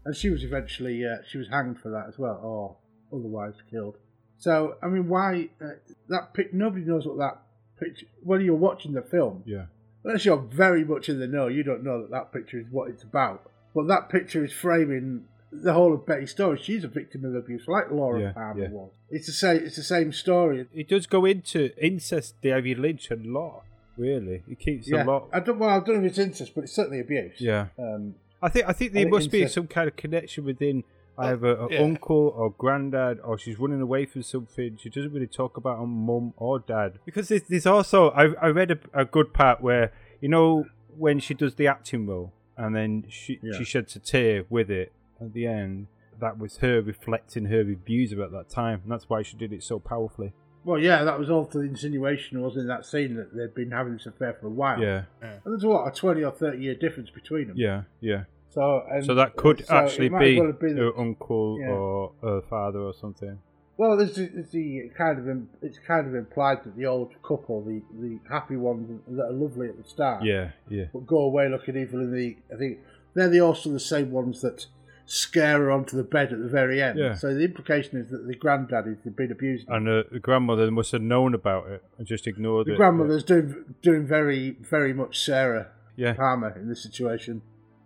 [0.03, 2.75] and she was eventually uh, she was hanged for that as well, or
[3.17, 3.97] otherwise killed.
[4.37, 5.75] So, I mean, why uh,
[6.09, 6.53] that?
[6.53, 7.41] Nobody knows what that
[7.79, 8.05] picture.
[8.23, 9.65] When you're watching the film, Yeah.
[10.03, 12.89] unless you're very much in the know, you don't know that that picture is what
[12.89, 13.49] it's about.
[13.73, 16.57] But that picture is framing the whole of Betty's story.
[16.61, 18.69] She's a victim of abuse, like Laura Yeah, Palmer yeah.
[18.69, 18.91] was.
[19.09, 19.57] It's the same.
[19.65, 20.67] It's the same story.
[20.73, 23.63] It does go into incest, David Lynch, a lot.
[23.97, 25.29] Really, it keeps Yeah, a lot.
[25.31, 25.57] I don't.
[25.59, 27.39] Well, I don't know if it's incest, but it's certainly abuse.
[27.39, 27.67] Yeah.
[27.79, 30.83] Um, I think I think there think must be some kind of connection within
[31.17, 31.81] either an yeah.
[31.81, 34.77] uncle or granddad, or she's running away from something.
[34.81, 38.47] She doesn't really talk about her mum or dad because there's, there's also I I
[38.47, 39.91] read a, a good part where
[40.21, 40.65] you know
[40.97, 43.57] when she does the acting role and then she Yeah.
[43.57, 45.87] she sheds a tear with it at the end.
[46.19, 49.63] That was her reflecting her views about that time, and that's why she did it
[49.63, 50.31] so powerfully.
[50.63, 53.71] well, yeah, that was all to the insinuation was in that scene that they'd been
[53.71, 54.81] having this affair for a while.
[54.81, 57.57] Yeah, And there's what a twenty or thirty year difference between them.
[57.57, 58.23] yeah, yeah.
[58.55, 61.69] So, and, So that could so actually be well have been- her uncle Yeah.
[61.71, 63.37] or her father or something.
[63.77, 67.61] Well, there's the, there's the kind of it's kind of implied that the old couple,
[67.61, 70.85] the the happy ones that are lovely at the start, Yeah, yeah.
[70.93, 72.37] but go away looking evil in the.
[72.53, 72.79] I think
[73.13, 74.65] they're the also the same ones that
[75.05, 76.97] scare her onto the bed at the very end.
[76.97, 77.13] Yeah.
[77.15, 79.67] So the implication is that the granddad has been abused.
[79.67, 82.73] And uh, the grandmother must have known about it and just ignored the it.
[82.75, 87.41] The grandmother's doing doing very very much Sarah Yeah, Palmer in this situation.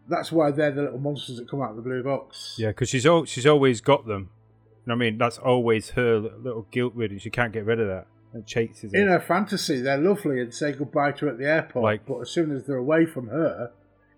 [0.09, 2.55] That's why they're the little monsters that come out of the blue box.
[2.57, 4.29] yeah, because she's al- she's always got them.
[4.85, 7.19] You know what I mean, that's always her little guilt ridden.
[7.19, 8.07] She can't get rid of that.
[8.33, 9.13] It chases In her.
[9.13, 11.83] her fantasy, they're lovely and say goodbye to her at the airport.
[11.83, 13.71] Like- but as soon as they're away from her,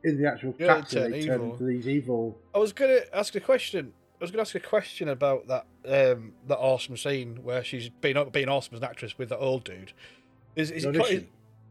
[0.03, 1.51] in the actual Yeah, they taxi, turn they turn evil.
[1.53, 2.37] into these evil.
[2.55, 3.93] I was gonna ask a question.
[4.19, 8.15] I was gonna ask a question about that um, that awesome scene where she's being
[8.31, 9.93] being awesome as an actress with that old dude.
[10.55, 11.23] Is is The he is,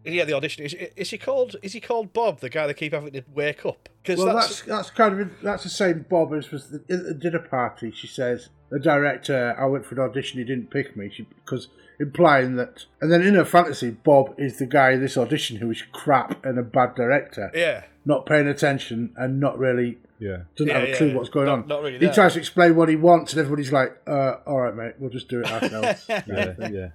[0.04, 0.64] yeah the audition?
[0.64, 1.56] Is, is he called?
[1.62, 2.40] Is he called Bob?
[2.40, 3.88] The guy they keep having to wake up?
[4.02, 7.14] Because Well, that's that's kind of that's the same Bob as was the, at the
[7.14, 7.90] dinner party.
[7.90, 11.68] She says the director, I went for an audition, he didn't pick me, she, because
[11.98, 12.84] implying that.
[13.00, 16.44] And then in her fantasy, Bob is the guy in this audition who is crap
[16.44, 17.82] and a bad director, yeah.
[18.04, 21.14] not paying attention and not really Yeah, doesn't Yeah, have a clue yeah.
[21.16, 21.66] what's going Not- on.
[21.68, 22.14] not really he there.
[22.14, 25.28] tries to explain what he wants, and everybody's like, uh, "All right, mate, we'll just
[25.28, 26.88] do it ourselves." yeah, yeah.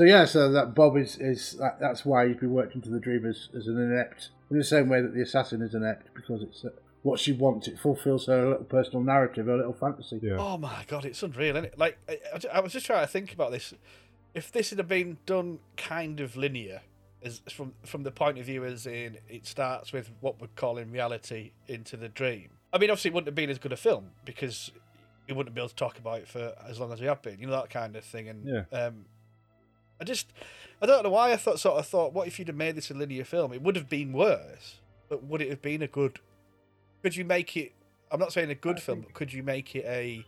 [0.00, 2.98] So yeah, so that Bob is is that, that's why he's been worked into the
[2.98, 6.42] dream as, as an inept, in the same way that the assassin is inept because
[6.42, 6.70] it's uh,
[7.02, 7.68] what she wants.
[7.68, 10.18] It fulfills her little personal narrative, her little fantasy.
[10.22, 10.36] yeah.
[10.38, 11.78] Oh my god, it's unreal, isn't it?
[11.78, 13.74] Like I, I- I was just trying to think about this.
[14.32, 16.80] If this had been done kind of linear,
[17.22, 20.90] as from from the point of view as in it starts with what we're calling
[20.92, 22.48] reality into the dream.
[22.72, 24.70] I mean, obviously, it wouldn't have been as good a film because
[25.28, 27.38] we wouldn't be able to talk about it for as long as we have been.
[27.38, 28.30] You know that kind of thing.
[28.30, 28.62] And Yeah.
[28.72, 29.04] um,
[30.00, 30.26] I just
[30.82, 32.90] I don't know why I thought sort of thought, what if you'd have made this
[32.90, 33.52] a linear film?
[33.52, 34.76] It would have been worse,
[35.08, 36.18] but would it have been a good?
[37.02, 37.72] Could you make it?
[38.10, 40.24] I'm not saying a good film, but could you make it a?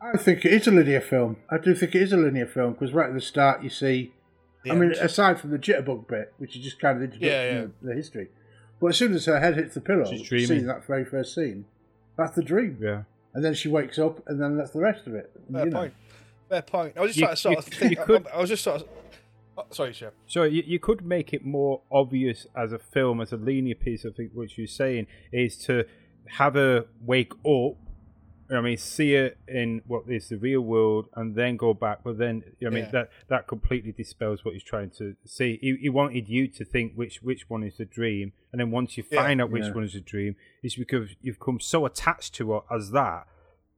[0.00, 1.36] I think it is a linear film.
[1.50, 4.12] I do think it is a linear film because right at the start you see.
[4.64, 7.52] the I mean, aside from the jitterbug bit, which is just kind of introduction Yeah,
[7.52, 7.58] yeah.
[7.64, 8.28] of the history,
[8.80, 10.46] but as soon as her head hits the pillow, She's you dreaming.
[10.60, 11.66] see that very first scene,
[12.16, 13.02] that's the dream, yeah.
[13.34, 15.30] and then she wakes up, and then that's the rest of it.
[15.52, 15.78] Fair you know.
[15.78, 15.94] point.
[16.50, 16.98] Fair point.
[16.98, 17.90] I was just You- trying to sort you- of think.
[17.92, 18.88] you could- I, I was just sort of.
[19.56, 20.12] Oh, sorry, Chef.
[20.26, 24.04] So you, you could make it more obvious as a film, as a linear piece.
[24.04, 25.84] I think what you're saying is to
[26.28, 27.76] have her wake up.
[28.52, 31.98] I mean, see it in what is the real world, and then go back.
[32.02, 32.90] But then, I mean, Yeah.
[32.90, 35.56] that that completely dispels what he's trying to see.
[35.62, 38.96] He, he wanted you to think which which one is the dream, and then once
[38.98, 39.22] you Yeah.
[39.22, 39.72] find out which Yeah.
[39.72, 40.34] one is the dream,
[40.64, 43.26] it's because you've come so attached to it as that.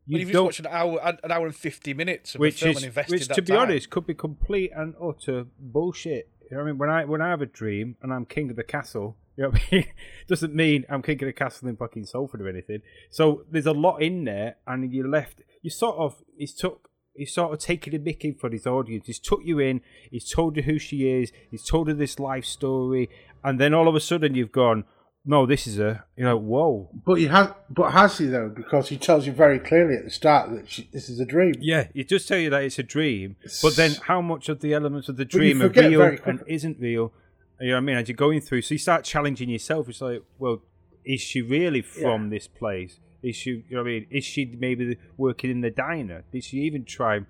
[0.09, 2.77] But if you watch an hour, an hour and fifty minutes of which film is
[2.79, 6.29] and invested which that to be time, honest could be complete and utter bullshit.
[6.51, 6.79] You know what I mean?
[6.79, 9.51] When i when i have a dream and i'm king of the castle you know
[9.51, 9.87] what i mean?
[10.29, 12.83] Doesn't mean i'm king of the castle in fucking salford or anything.
[13.11, 17.33] So there's a lot in there and you left you sort of he's took he's
[17.33, 19.07] sort of taken a mickey for his audience.
[19.07, 22.45] He's took you in he's told you who she is he's told her this life
[22.45, 23.09] story
[23.45, 24.85] and then all of a sudden you've gone
[25.25, 28.49] no this is a you know whoa But he has, but has he though?
[28.49, 31.55] Because he tells you very clearly at the start that she, this is a dream.
[31.61, 34.75] Yeah, he does tell you that it's a dream, but then how much of the
[34.75, 37.13] elements of the dream are real and isn't real?
[37.61, 37.97] You know what I mean?
[37.97, 39.89] As you're going through, so you start challenging yourself.
[39.89, 40.63] It's like, well,
[41.05, 42.99] is she really from this place?
[43.23, 43.51] Is she?
[43.51, 44.07] You know what I mean?
[44.11, 46.25] Is she maybe working in the diner?
[46.33, 47.27] Did she even try and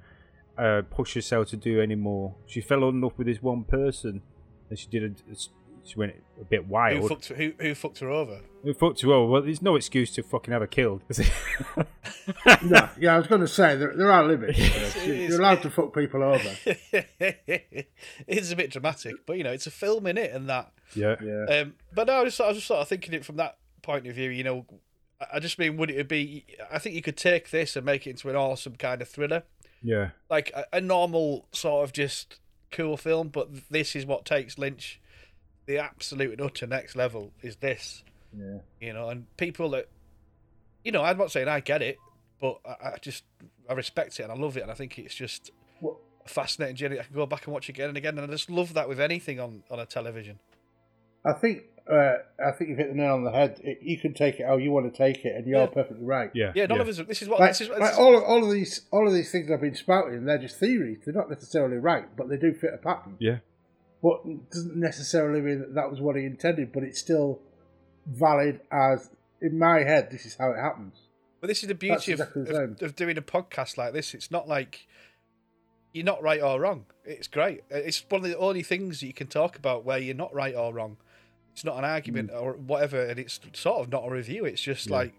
[0.57, 2.35] uh, push herself to do any more?
[2.47, 4.23] She fell in love with this one person,
[4.71, 5.35] and she did a,
[5.85, 7.09] she went a bit Who wild.
[7.09, 8.41] fucked, who, who fucked her over?
[8.63, 9.31] Who fucked her over?
[9.31, 11.03] Well, there's no excuse to fucking have her killed.
[11.09, 11.31] is it?
[12.63, 14.57] no, yeah, I was going to say there, there are limits.
[14.59, 14.97] to this.
[14.97, 16.57] It You- is- You're allowed to fuck people over.
[18.27, 20.73] it's a bit dramatic, but you know, it's a film in it, and that.
[20.95, 21.17] yeah.
[21.23, 21.45] Yeah.
[21.61, 24.07] Um, but no, I, just, I was just sort of thinking it from that point
[24.07, 24.31] of view.
[24.31, 24.67] You know,
[25.21, 26.47] I- I just mean, would it be?
[26.71, 29.45] I think you could take this and make it into an awesome kind of thriller,
[29.83, 30.11] Yeah.
[30.31, 32.39] like a, a normal sort of just
[32.71, 33.29] cool film.
[33.29, 35.01] But this is what takes Lynch
[35.67, 37.33] the absolute and utter next level.
[37.43, 38.03] Is this?
[38.37, 38.59] Yeah.
[38.81, 39.89] You know, and people that,
[40.85, 41.99] you know, I'm not saying I get it,
[42.41, 43.25] but I, I just
[43.69, 45.51] I respect it and I love it, and I think it's just
[45.81, 46.99] Well- a fascinating journey.
[47.01, 49.01] I can go back and watch again and again, and I just love that with
[49.01, 50.39] anything on on a television.
[51.25, 53.61] I think uh, I think you've hit the nail on the head.
[53.63, 55.67] It, you can take it how you want to take it, and you're Yeah.
[55.67, 56.31] perfectly right.
[56.35, 56.53] Yeah.
[56.55, 56.99] Yeah, none of us.
[56.99, 57.69] This is what Like, this is.
[57.69, 60.39] like this is- all, all of these, all of these things I've been spouting, they're
[60.39, 60.99] just theories.
[61.05, 63.17] They're not necessarily right, but they do fit a pattern.
[63.19, 63.39] Yeah.
[64.03, 66.73] But it doesn't necessarily mean that that was what he intended.
[66.73, 67.41] But it's still
[68.07, 70.09] valid as in my head.
[70.11, 70.95] This is how it happens.
[71.41, 74.15] But this is the beauty of, the of, of doing a podcast like this.
[74.15, 74.87] It's not like
[75.93, 76.87] you're not right or wrong.
[77.05, 77.63] It's great.
[77.71, 80.55] It's one of the only things that you can talk about where you're not right
[80.55, 80.97] or wrong.
[81.53, 82.41] It's not an argument Mm.
[82.43, 84.45] or whatever, and it's sort of not a review.
[84.45, 84.97] It's just Yeah.
[84.97, 85.15] like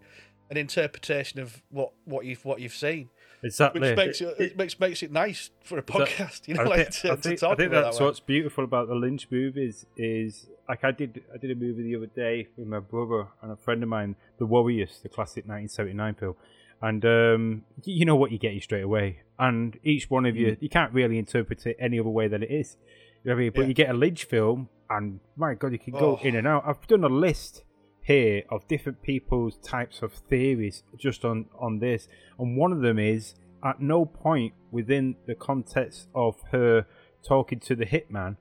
[0.50, 3.08] an interpretation of what, what you've what you've seen,
[3.44, 3.80] Exactly.
[3.80, 6.48] which makes it, it makes makes it nice for a Is that- podcast.
[6.48, 8.88] you know, I like think, to, I think, I think that's that what's beautiful about
[8.88, 12.66] the Lynch movies is like I did I did a movie the other day with
[12.66, 16.34] my brother and a friend of mine, The Warriors, the classic 1979 film,
[16.82, 20.56] and um, you know what you get you straight away, and each one of you
[20.60, 22.76] you can't really interpret it any other way than it is.
[23.24, 23.52] You know I mean?
[23.54, 23.66] But Yeah.
[23.68, 26.26] you get a Lynch film, and my God, you can go Oh.
[26.26, 26.64] in and out.
[26.66, 27.64] I've done a list
[28.04, 32.06] here of different people's types of theories just on on this,
[32.38, 33.34] and one of them is
[33.64, 36.86] at no point within the context of her
[37.26, 38.36] talking to the hitman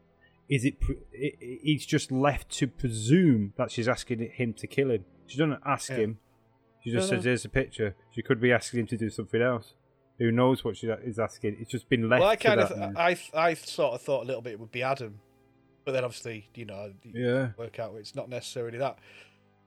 [0.50, 4.68] is it, pre- it it- he's just left to presume that she's asking him to
[4.68, 5.96] kill him she doesn't ask Yeah.
[5.98, 6.20] him
[6.84, 7.30] she just No, says no.
[7.30, 9.74] there's a picture she could be asking him to do something else
[10.20, 13.18] who knows what she is asking it's just been left Well, I kind of, I,
[13.34, 15.22] I sort of thought a little bit it would be Adam,
[15.86, 17.52] but then obviously, you know, you Yeah.
[17.58, 19.00] work out it's not necessarily that.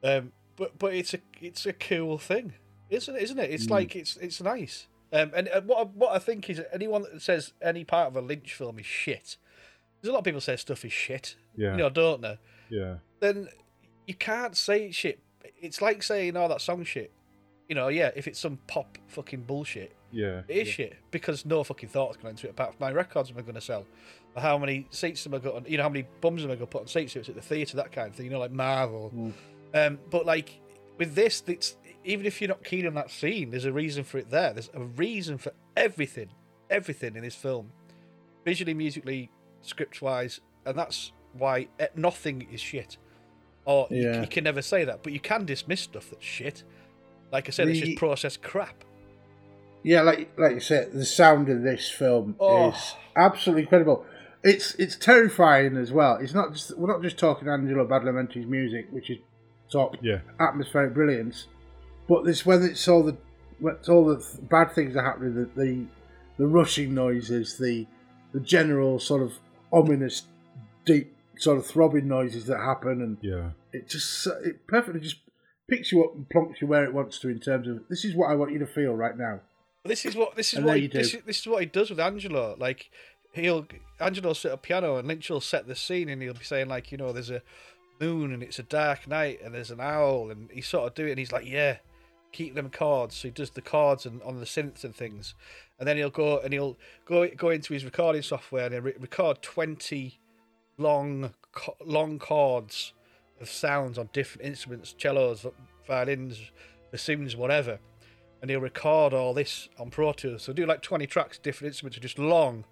[0.07, 2.55] Um, but but it's a it's a cool thing,
[2.91, 3.23] isn't it?
[3.23, 3.51] Isn't it?
[3.51, 3.55] Mm.
[3.55, 4.87] It's like it's it's nice.
[5.13, 8.17] Um, and, and what I, what I think is anyone that says any part of
[8.17, 9.37] a Lynch film is shit.
[10.01, 11.37] There's a lot of people say stuff is shit.
[11.57, 11.73] Yeah.
[11.73, 12.37] You know, don't know.
[12.69, 13.49] yeah Then
[14.07, 15.21] you can't say it's shit.
[15.61, 17.13] It's like saying, "Oh, that song shit."
[17.69, 18.11] You know, yeah.
[18.15, 22.31] If it's some pop fucking bullshit, yeah it is shit because no fucking thought's gone
[22.31, 22.51] into it.
[22.51, 23.87] Apart from many records am I going to sell,
[24.35, 25.65] or how many seats am I going?
[25.67, 27.17] You know, how many bums am I going to put on seats?
[27.17, 28.27] If it's at the theatre, that kind of thing.
[28.27, 29.33] You know, like Marvel.
[29.75, 30.61] Um, but like
[30.99, 34.19] with this, it's even if you're not keen on that scene, there's a reason for
[34.19, 34.53] it there.
[34.53, 36.29] There's a reason for everything,
[36.71, 37.71] everything in this film,
[38.45, 39.31] visually, musically,
[39.63, 42.97] script wise, and that's why eh, nothing is shit.
[43.65, 44.21] Or you- Yeah.
[44.23, 46.63] you, can never say that, but you can dismiss stuff that's shit.
[47.33, 48.85] Like I said, it's just processed crap.
[49.83, 52.71] Yeah, like like you said, the sound of this film Oh.
[52.71, 54.05] is absolutely incredible.
[54.45, 56.17] It's it's terrifying as well.
[56.17, 59.19] It's not just we're not just talking Angelo Badalamenti's music, which is
[59.71, 61.47] top yeah atmospheric brilliance,
[62.09, 63.17] but this when it's all the
[63.59, 65.85] when it's all the th- bad things are happening, the, the
[66.39, 67.87] the rushing noises, the
[68.33, 69.33] the general sort of
[69.73, 70.23] ominous,
[70.85, 75.17] deep sort of throbbing noises that happen, and yeah it just it perfectly just
[75.69, 78.15] picks you up and plonks you where it wants to in terms of this is
[78.15, 79.41] what I want you to feel right now.
[79.85, 81.91] This is what this is And what he, this, is, this is what he does
[81.91, 82.57] with Angelo.
[82.59, 82.91] Like
[83.33, 83.67] he'll
[84.01, 86.69] Angelo will sit at piano and Lynch will set the scene and he'll be saying
[86.69, 87.43] like you know there's a
[88.01, 91.07] moon and it's a dark night and there's an owl and he sort of do
[91.07, 91.79] it and he's like yeah
[92.33, 95.35] keep them chords so he does the chords and on the synths and things
[95.79, 96.77] and then he'll go and he'll
[97.07, 100.19] go go into his recording software and he'll re- record 20
[100.77, 101.33] long
[101.85, 102.93] long chords
[103.41, 105.47] of sounds on different instruments cellos
[105.87, 106.51] violins
[106.91, 107.79] bassoons whatever
[108.41, 110.43] and he'll record all this on Pro Tools.
[110.43, 112.65] So do like 20 tracks, different instruments, just long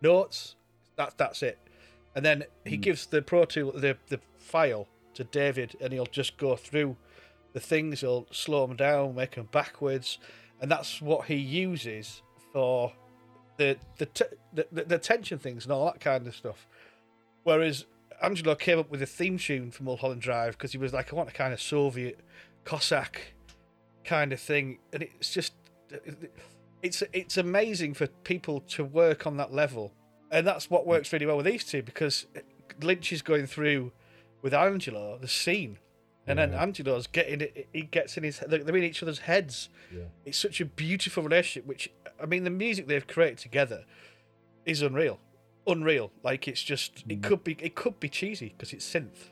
[0.00, 0.56] notes.
[0.96, 1.58] That's that's it.
[2.14, 2.82] And then he hmm.
[2.82, 6.96] gives the Pro Tool the the file to David, and he'll just go through
[7.52, 8.00] the things.
[8.00, 10.18] He'll slow them down, make them backwards,
[10.60, 12.92] and that's what he uses for
[13.56, 16.66] the the t- the, the, the tension things and all that kind of stuff.
[17.44, 17.86] Whereas
[18.22, 21.16] Angelo came up with a theme tune for Mulholland Drive because he was like, I
[21.16, 22.20] want a kind of Soviet
[22.64, 23.34] Cossack
[24.04, 25.54] kind of thing, and it's just
[26.82, 29.92] it's it's amazing for people to work on that level,
[30.32, 31.12] and that's what works mm.
[31.12, 32.26] really well with these two because
[32.80, 33.92] Lynch is going through
[34.40, 35.78] with Angelo the scene,
[36.26, 37.68] and then Angelo's getting it.
[37.72, 38.40] He gets in his.
[38.46, 39.68] They're in each other's heads.
[39.94, 40.04] Yeah.
[40.24, 41.68] It's such a beautiful relationship.
[41.68, 43.84] Which I mean, the music they've created together
[44.64, 45.20] is unreal.
[45.66, 46.10] unreal.
[46.24, 47.22] Like it's just it mm.
[47.22, 49.30] could be it could be cheesy because it's synth,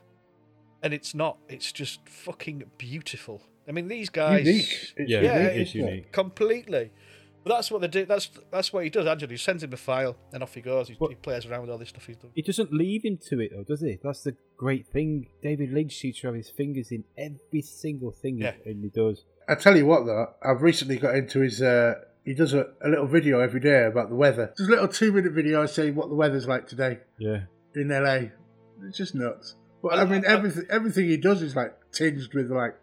[0.83, 1.39] and it's not.
[1.49, 3.43] It's just fucking beautiful.
[3.69, 4.47] I mean, these guys.
[4.47, 4.93] Unique.
[4.97, 6.13] It's Yeah, Yeah, it it- is unique.
[6.13, 6.93] completely.
[7.43, 8.05] But that's what they do.
[8.05, 9.07] That's that's what he does.
[9.07, 10.89] Angelo, he sends him a file, and off he goes.
[10.89, 12.31] He, But- he plays around with all this stuff he's done.
[12.35, 13.99] He doesn't leave him to it though, does he?
[14.03, 15.29] That's the great thing.
[15.43, 18.55] David Lynch seems to have his fingers in every single thing he- Yeah.
[18.67, 19.25] and he does.
[19.49, 21.61] I tell you what, though, I've recently got into his.
[21.63, 24.53] Uh, he does a, a little video every day about the weather.
[24.57, 27.45] Just a little two-minute video saying what the weather's like today Yeah.
[27.75, 28.29] in LA.
[28.87, 29.57] It's just nuts.
[29.83, 32.77] But I- I mean, I- everything everything he does is like tinged with like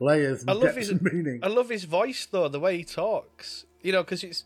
[0.00, 1.40] layers and I love depth his and meaning.
[1.42, 3.66] I love his voice though, the way he talks.
[3.82, 4.44] You know, because it's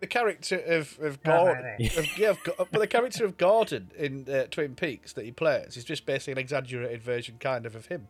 [0.00, 1.64] the character of of Gordon.
[1.98, 2.38] of, yeah, of,
[2.70, 6.32] but the character of Gordon in uh, Twin Peaks that he plays is just basically
[6.32, 8.06] an exaggerated version, kind of, of him.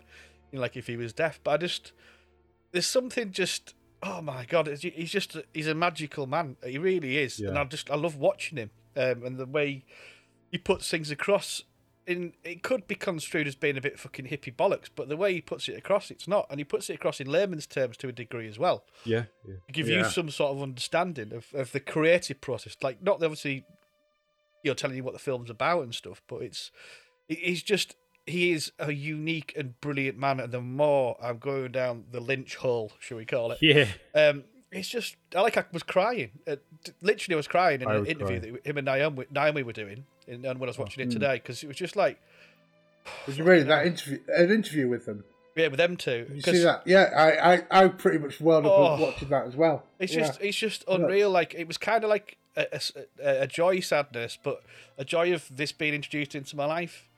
[0.52, 1.40] You know, like if he was deaf.
[1.42, 1.92] But I just
[2.72, 3.74] there's something just.
[4.02, 6.56] Oh my god, it's- he's just he's a magical man.
[6.64, 9.84] He really is, and I just I love watching him um, and the way
[10.52, 11.62] he puts things across.
[12.06, 15.32] In it could be construed as being a bit fucking hippie bollocks, but the way
[15.34, 18.08] he puts it across, it's not, and he puts it across in layman's terms to
[18.08, 19.24] a degree as well Yeah.
[19.46, 19.54] yeah.
[19.72, 22.76] give you some sort of understanding of, of the creative process.
[22.80, 23.64] Like not obviously,
[24.62, 26.70] you know, telling you what the film's about and stuff, but it's
[27.28, 30.38] he- he's just he is a unique and brilliant man.
[30.40, 33.58] And the more I'm going down the Lynch hole, shall we call it?
[33.60, 33.86] Yeah.
[34.14, 34.44] Um,
[34.76, 36.30] it's just I like I was crying.
[36.46, 36.56] Uh,
[37.02, 38.52] literally, I was crying in I an interview crying.
[38.54, 41.62] that him and Naomi, Naomi were doing, and when I was watching it today, because
[41.62, 42.18] it was just like,
[43.26, 44.18] Did you read that interview?
[44.28, 45.24] An interview with them.
[45.56, 46.24] yeah, with them two.
[46.24, 46.82] Did you 'cause- see that?
[46.86, 49.00] Yeah, I, I, I pretty much welled up Oh.
[49.00, 49.84] watching that as well.
[49.98, 50.26] It's Yeah.
[50.26, 51.30] just it's just unreal.
[51.30, 52.80] Like it was kind of like a,
[53.22, 54.62] a, a joy sadness, but
[54.98, 57.08] a joy of this being introduced into my life.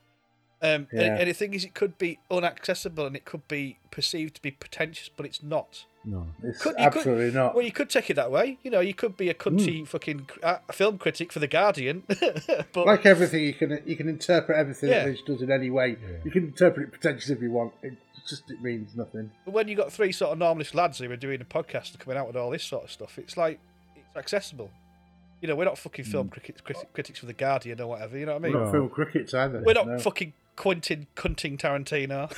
[0.60, 1.02] Um, Yeah.
[1.02, 4.42] and, and the thing is, it could be unaccessible and it could be perceived to
[4.42, 5.84] be pretentious, but it's not.
[6.04, 6.26] No.
[6.42, 7.54] It's Could, you absolutely could, not.
[7.54, 8.58] Well, you could take it that way.
[8.62, 12.04] You know, you could be a cunty fucking uh, film critic for the Guardian,
[12.72, 15.00] but like everything, you can you can interpret everything Yeah.
[15.00, 15.96] that Lynch does in any way.
[16.24, 17.72] You can interpret it pretentiously if you want.
[17.82, 17.94] It
[18.28, 19.30] just it means nothing.
[19.44, 21.98] But when you got three sort of normalist lads who are doing a podcast and
[21.98, 23.58] coming out with all this sort of stuff, it's like
[23.96, 24.70] it's accessible.
[25.40, 28.18] You know, we're not fucking film critics, critics, critics for the Guardian or whatever.
[28.18, 28.54] You know what I mean?
[28.54, 29.62] We're not film critics either.
[29.64, 29.98] We're not no.
[29.98, 32.32] fucking Quentin Cunting Tarantino.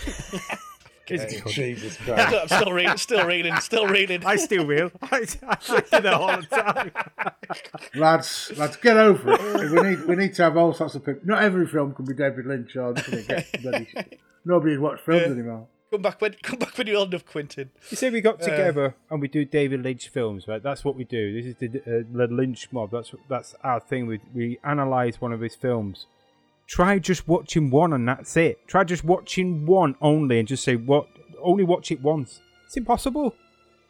[1.10, 1.52] It's good.
[1.52, 2.34] Jesus Christ.
[2.34, 4.24] I'm still reading, still reading, still reading.
[4.26, 4.90] I still will.
[5.02, 6.92] I, I do that all the time.
[7.94, 9.70] lads, lads, get over it.
[9.70, 11.22] We need we need to have all sorts of people.
[11.24, 14.04] Not every film can be David Lynch or nothing to.
[14.44, 15.32] Nobody watch films Yeah.
[15.32, 15.66] anymore.
[15.90, 17.70] Come back when, come back when you're old enough, Quentin.
[17.90, 20.62] You say we got together and we do David Lynch films, right?
[20.62, 21.34] That's what we do.
[21.34, 22.92] This is the, uh, the Lynch mob.
[22.92, 24.06] That's that's our thing.
[24.06, 26.06] We we analyze one of his films.
[26.70, 28.66] Try just watching one and that's it.
[28.68, 31.08] Try just watching one only and just say what.
[31.42, 32.40] Only watch it once.
[32.66, 33.34] It's impossible.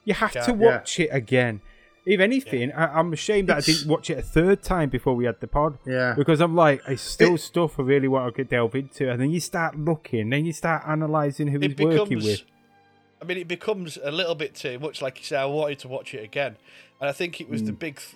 [0.05, 0.67] You have to Can't, yeah.
[0.77, 1.61] watch it again.
[2.07, 5.27] If anything, I, I'm ashamed that I didn't watch it a third time before we
[5.27, 5.77] had the pod.
[5.87, 6.15] Yeah.
[6.17, 9.21] Because I'm like, it's still It- stuff I really want to get delve into, and
[9.21, 12.43] then you start looking, then you start analysing who he's It working with.
[13.21, 15.03] I mean, it becomes a little bit too much.
[15.03, 16.57] Like you say, I wanted to watch it again,
[17.01, 17.67] and I think it was Hmm.
[17.67, 18.15] the big th-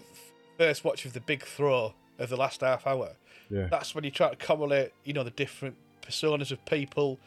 [0.56, 3.16] first watch of the big throw of the last half hour.
[3.50, 3.66] Yeah.
[3.70, 7.18] That's when you try to correlate, you know, the different personas of people,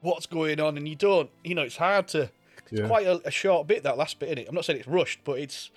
[0.00, 1.30] what's going on, and you don't.
[1.42, 2.30] You know, it's hard to.
[2.70, 2.86] It's Yeah.
[2.86, 4.48] quite a, a short bit that last bit in it.
[4.48, 5.70] I'm not saying it's rushed, but it's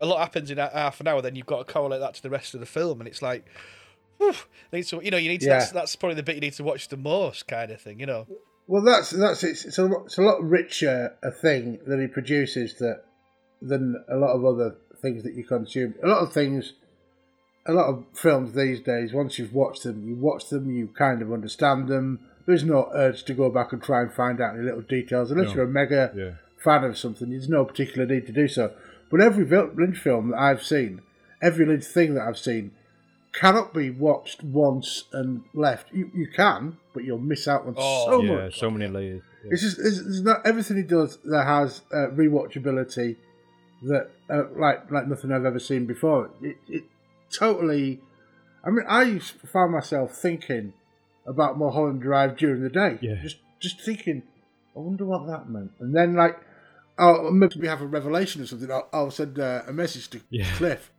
[0.00, 1.22] a lot happens in that half an hour.
[1.22, 3.44] Then you've got to correlate that to the rest of the film, and it's like,
[4.18, 4.32] whew,
[4.72, 5.46] need to, you know, you need to.
[5.46, 5.58] Yeah.
[5.58, 8.00] That's, that's probably the bit you need to watch the most, kind of thing.
[8.00, 8.26] You know.
[8.66, 12.06] Well, that's that's it's, it's a lot- it's a lot richer a thing that he
[12.06, 13.02] produces that
[13.60, 15.94] than a lot of other things that you consume.
[16.02, 16.72] A lot of things,
[17.66, 19.12] a lot of films these days.
[19.12, 22.20] Once you've watched them, you watch them, you kind of understand them.
[22.46, 25.48] There's no urge to go back and try and find out any little details unless
[25.48, 25.54] No.
[25.54, 26.30] you're a mega Yeah.
[26.62, 27.30] fan of something.
[27.30, 28.72] There's no particular need to do so.
[29.10, 31.00] But every Vil- Lynch film that I've seen,
[31.40, 32.72] every Lynch thing that I've seen,
[33.32, 35.88] cannot be watched once and left.
[35.92, 38.58] You, you can, but you'll miss out on Oh, so yeah, much.
[38.60, 39.22] so many layers.
[39.44, 39.50] Yeah.
[39.52, 43.16] It's just it's, it's not everything he does that has uh, rewatchability
[43.82, 46.30] that uh, like like nothing I've ever seen before.
[46.42, 46.84] It, it
[47.38, 48.00] totally.
[48.64, 50.72] I mean, I used to find myself thinking
[51.26, 52.98] about Mulholland Drive during the day.
[53.00, 53.16] Yeah.
[53.22, 54.22] Just just thinking,
[54.76, 55.72] I wonder what that meant.
[55.80, 56.38] And then like,
[56.98, 58.70] oh, maybe we have a revelation or something.
[58.70, 60.50] I'll, I'll send uh, a message to Yeah.
[60.56, 60.92] Cliff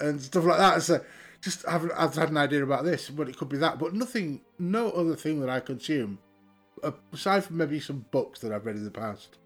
[0.00, 0.74] and stuff like that.
[0.74, 1.04] And so
[1.40, 3.78] just have I've had an idea about this, but it could be that.
[3.78, 6.18] But nothing, no other thing that I consume
[7.12, 9.38] aside from maybe some books that I've read in the past,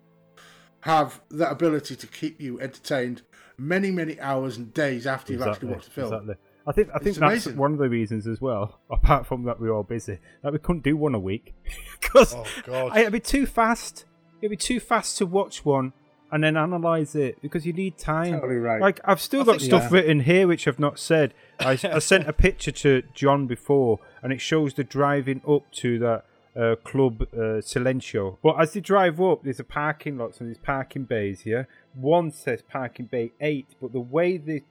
[0.80, 3.22] have that ability to keep you entertained
[3.60, 6.12] many, many hours and days after you've actually watched the film.
[6.12, 6.34] Exactly.
[6.66, 7.56] I think I think It's that's amazing.
[7.56, 8.80] one of the reasons as well.
[8.90, 10.18] Apart from that, we're all busy.
[10.42, 11.54] That we couldn't do one a week
[12.00, 12.96] because Oh, God.
[12.96, 14.04] it'd be too fast.
[14.40, 15.92] It'd be too fast to watch one
[16.32, 18.34] and then analyze it because you need time.
[18.34, 18.80] Totally right.
[18.80, 19.88] Like I've still I got think- stuff Yeah.
[19.98, 21.34] written here which I've not said.
[21.58, 25.98] I, I sent a picture to John before, and it shows the driving up to
[25.98, 26.24] that
[26.56, 28.36] uh, club uh, Silencio.
[28.42, 31.68] But as they drive up, there's a parking lot and there's parking bays here.
[31.94, 34.62] One says parking bay eight, but the way they've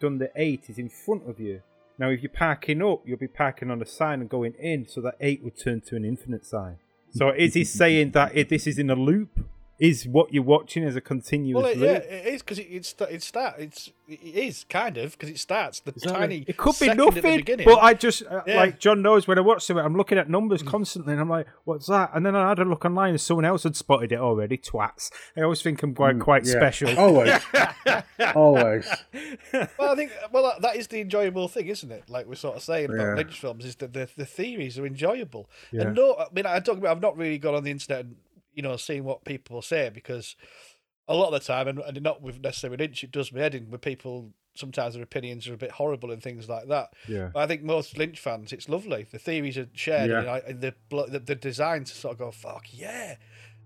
[0.00, 1.62] done the eight is in front of you.
[1.98, 5.00] Now, if you're parking up, you'll be parking on the sign and going in, so
[5.00, 6.76] that eight would turn to an infinite sign.
[7.10, 9.46] So is he saying that it, this is in a loop?
[9.78, 11.88] Is what you're watching as a continuous Well, it, loop?
[11.88, 15.38] yeah, it is because it, it's it start it's it is kind of because it
[15.38, 16.44] starts the tiny.
[16.48, 18.56] It could be second at the nothing, but I just uh, Yeah.
[18.56, 21.46] like John knows when I watch it, I'm looking at numbers constantly, and I'm like,
[21.64, 24.18] "What's that?" And then I had a look online, and someone else had spotted it
[24.18, 24.58] already.
[24.58, 25.10] Twats!
[25.36, 26.54] I always think I'm quite quite Yeah.
[26.54, 26.98] special.
[26.98, 27.32] Always.
[28.34, 28.88] Always.
[29.52, 32.04] well, I think well that- that is the enjoyable thing, isn't it?
[32.08, 33.14] Like we're sort of saying about Yeah.
[33.14, 35.48] Lynch films, is that the the theories are enjoyable.
[35.70, 35.82] Yeah.
[35.82, 38.16] And no, I mean I talk about I've not really gone on the internet and
[38.58, 40.34] you know seeing what people say because
[41.06, 43.54] a lot of the time, and, and not with necessarily Lynch, it does me head
[43.54, 44.32] in with people.
[44.56, 46.88] Sometimes their opinions are a bit horrible and things like that.
[47.06, 47.30] Yeah.
[47.32, 49.06] But I think most Lynch fans, it's lovely.
[49.10, 50.18] The theories are shared, Yeah.
[50.18, 53.14] and, I, and the, the the design to sort of go fuck yeah.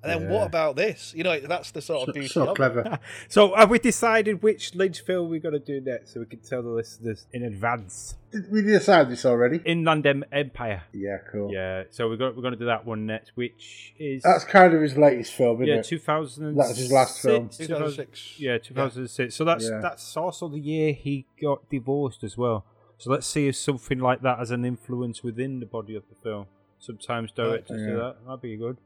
[0.03, 0.37] And then Yeah.
[0.37, 1.15] what about this?
[1.17, 2.99] You know, that's the sort of So, beauty so clever.
[3.29, 6.41] So have we decided which Lynch film we're going to do next, so we can
[6.41, 8.17] tell the listeners in advance?
[8.33, 9.61] Did we decide this already?
[9.65, 10.83] Inland Em- Empire.
[10.93, 11.53] Yeah, cool.
[11.53, 14.75] Yeah, so we're going we're going to do that one next, which is That's kind
[14.75, 15.85] of his latest film, isn't yeah, it?
[15.85, 16.57] two thousand.
[16.57, 17.49] That was his last film.
[17.51, 18.41] 2006.
[18.41, 19.35] Yeah, two thousand six.
[19.37, 19.81] So that's Yeah.
[19.81, 22.65] that's also the year he got divorced as well.
[22.99, 26.15] So let's see if something like that has an influence within the body of the
[26.17, 26.47] film.
[26.79, 28.17] Sometimes directors do that.
[28.27, 28.79] That'd be good.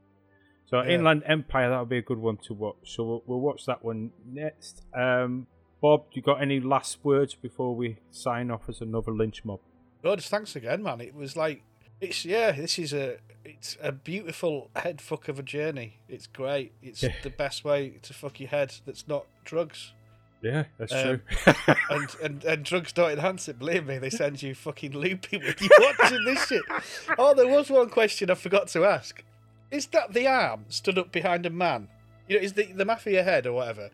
[0.67, 0.95] So Yeah.
[0.97, 2.77] Inland Empire, that would be a good one to watch.
[2.85, 4.83] So we'll, we'll watch that one next.
[4.95, 5.47] Um,
[5.81, 9.61] Bob, you got any last words before we sign off as another lynch mob?
[10.03, 11.01] Good, thanks again, man.
[11.01, 11.62] It was like
[12.01, 15.99] it's yeah, this is a it's a beautiful head fuck of a journey.
[16.09, 16.73] It's great.
[16.83, 17.12] It's Yeah.
[17.23, 19.93] the best way to fuck your head that's not drugs.
[20.43, 21.55] Yeah, that's Um, true.
[21.91, 25.55] And, and and drugs don't enhance it, believe me, they send you fucking loopy when
[25.61, 26.62] you watching this shit.
[27.19, 29.23] Oh, there was one question I forgot to ask.
[29.71, 31.89] Is that the arm stood up behind a man?
[32.29, 33.91] You know, is the the mafia head or whatever?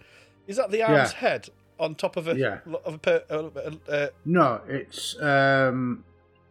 [0.46, 1.18] Is that the arm's Yeah.
[1.18, 1.48] head
[1.78, 2.58] on top of a Yeah.
[2.84, 6.04] of a per, uh, uh, No, it's um,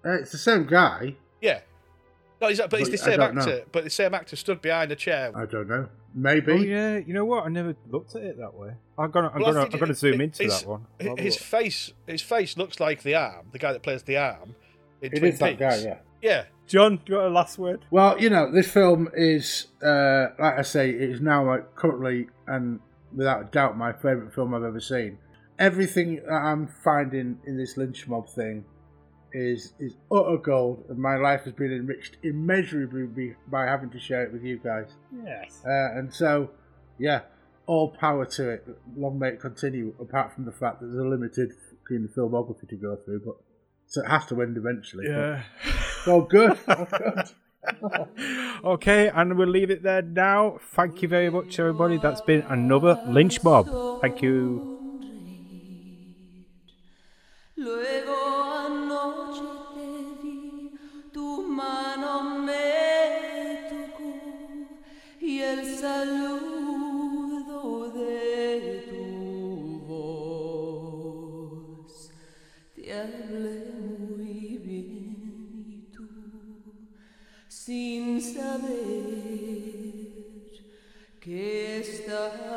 [0.06, 1.16] uh, it's the same guy.
[1.42, 1.62] Yeah.
[2.42, 3.42] No, he's, but it's the same don't know.
[3.42, 3.64] actor.
[3.72, 5.32] But the same actor stood behind a chair.
[5.36, 5.90] I don't know.
[6.14, 6.52] Maybe.
[6.52, 7.46] oh yeah, you know what?
[7.46, 8.72] I never looked at it that way.
[8.98, 10.86] I'm gonna, I'm Well, gonna, I'm gonna zoom it- into his- that one.
[11.00, 11.44] hi- Have a His look.
[11.44, 14.56] face, his face looks like the arm, the guy that plays the arm.
[15.02, 15.98] In It Twin is that guy, yeah.
[16.22, 16.46] Yeah.
[16.68, 17.86] John, do you got a last word?
[17.92, 22.28] Well, you know, this film is, uh, like I say, it is now like currently
[22.48, 22.80] and
[23.14, 25.18] without a doubt my favourite film I've ever seen.
[25.60, 28.64] Everything that I'm finding in this lynch mob thing
[29.34, 34.24] is is utter gold, and my life has been enriched immeasurably by having to share
[34.24, 34.88] it with you guys.
[35.26, 35.62] Yes.
[35.66, 36.52] Uh, and so,
[37.00, 37.22] yeah,
[37.66, 38.68] all power to it.
[38.96, 39.94] Long may it continue.
[40.00, 41.52] Apart from the fact that there's a limited
[41.90, 43.36] filmography to go through, but
[43.88, 45.06] so it has to end eventually.
[45.08, 45.44] Yeah.
[45.66, 46.58] it's all good.
[46.68, 47.30] All good.
[48.64, 50.58] okay, and we'll leave it there now.
[50.74, 51.98] Thank you very much, everybody.
[51.98, 54.02] That's been another lynch mob.
[54.02, 54.72] Thank you.
[57.56, 58.22] Luego
[82.30, 82.51] que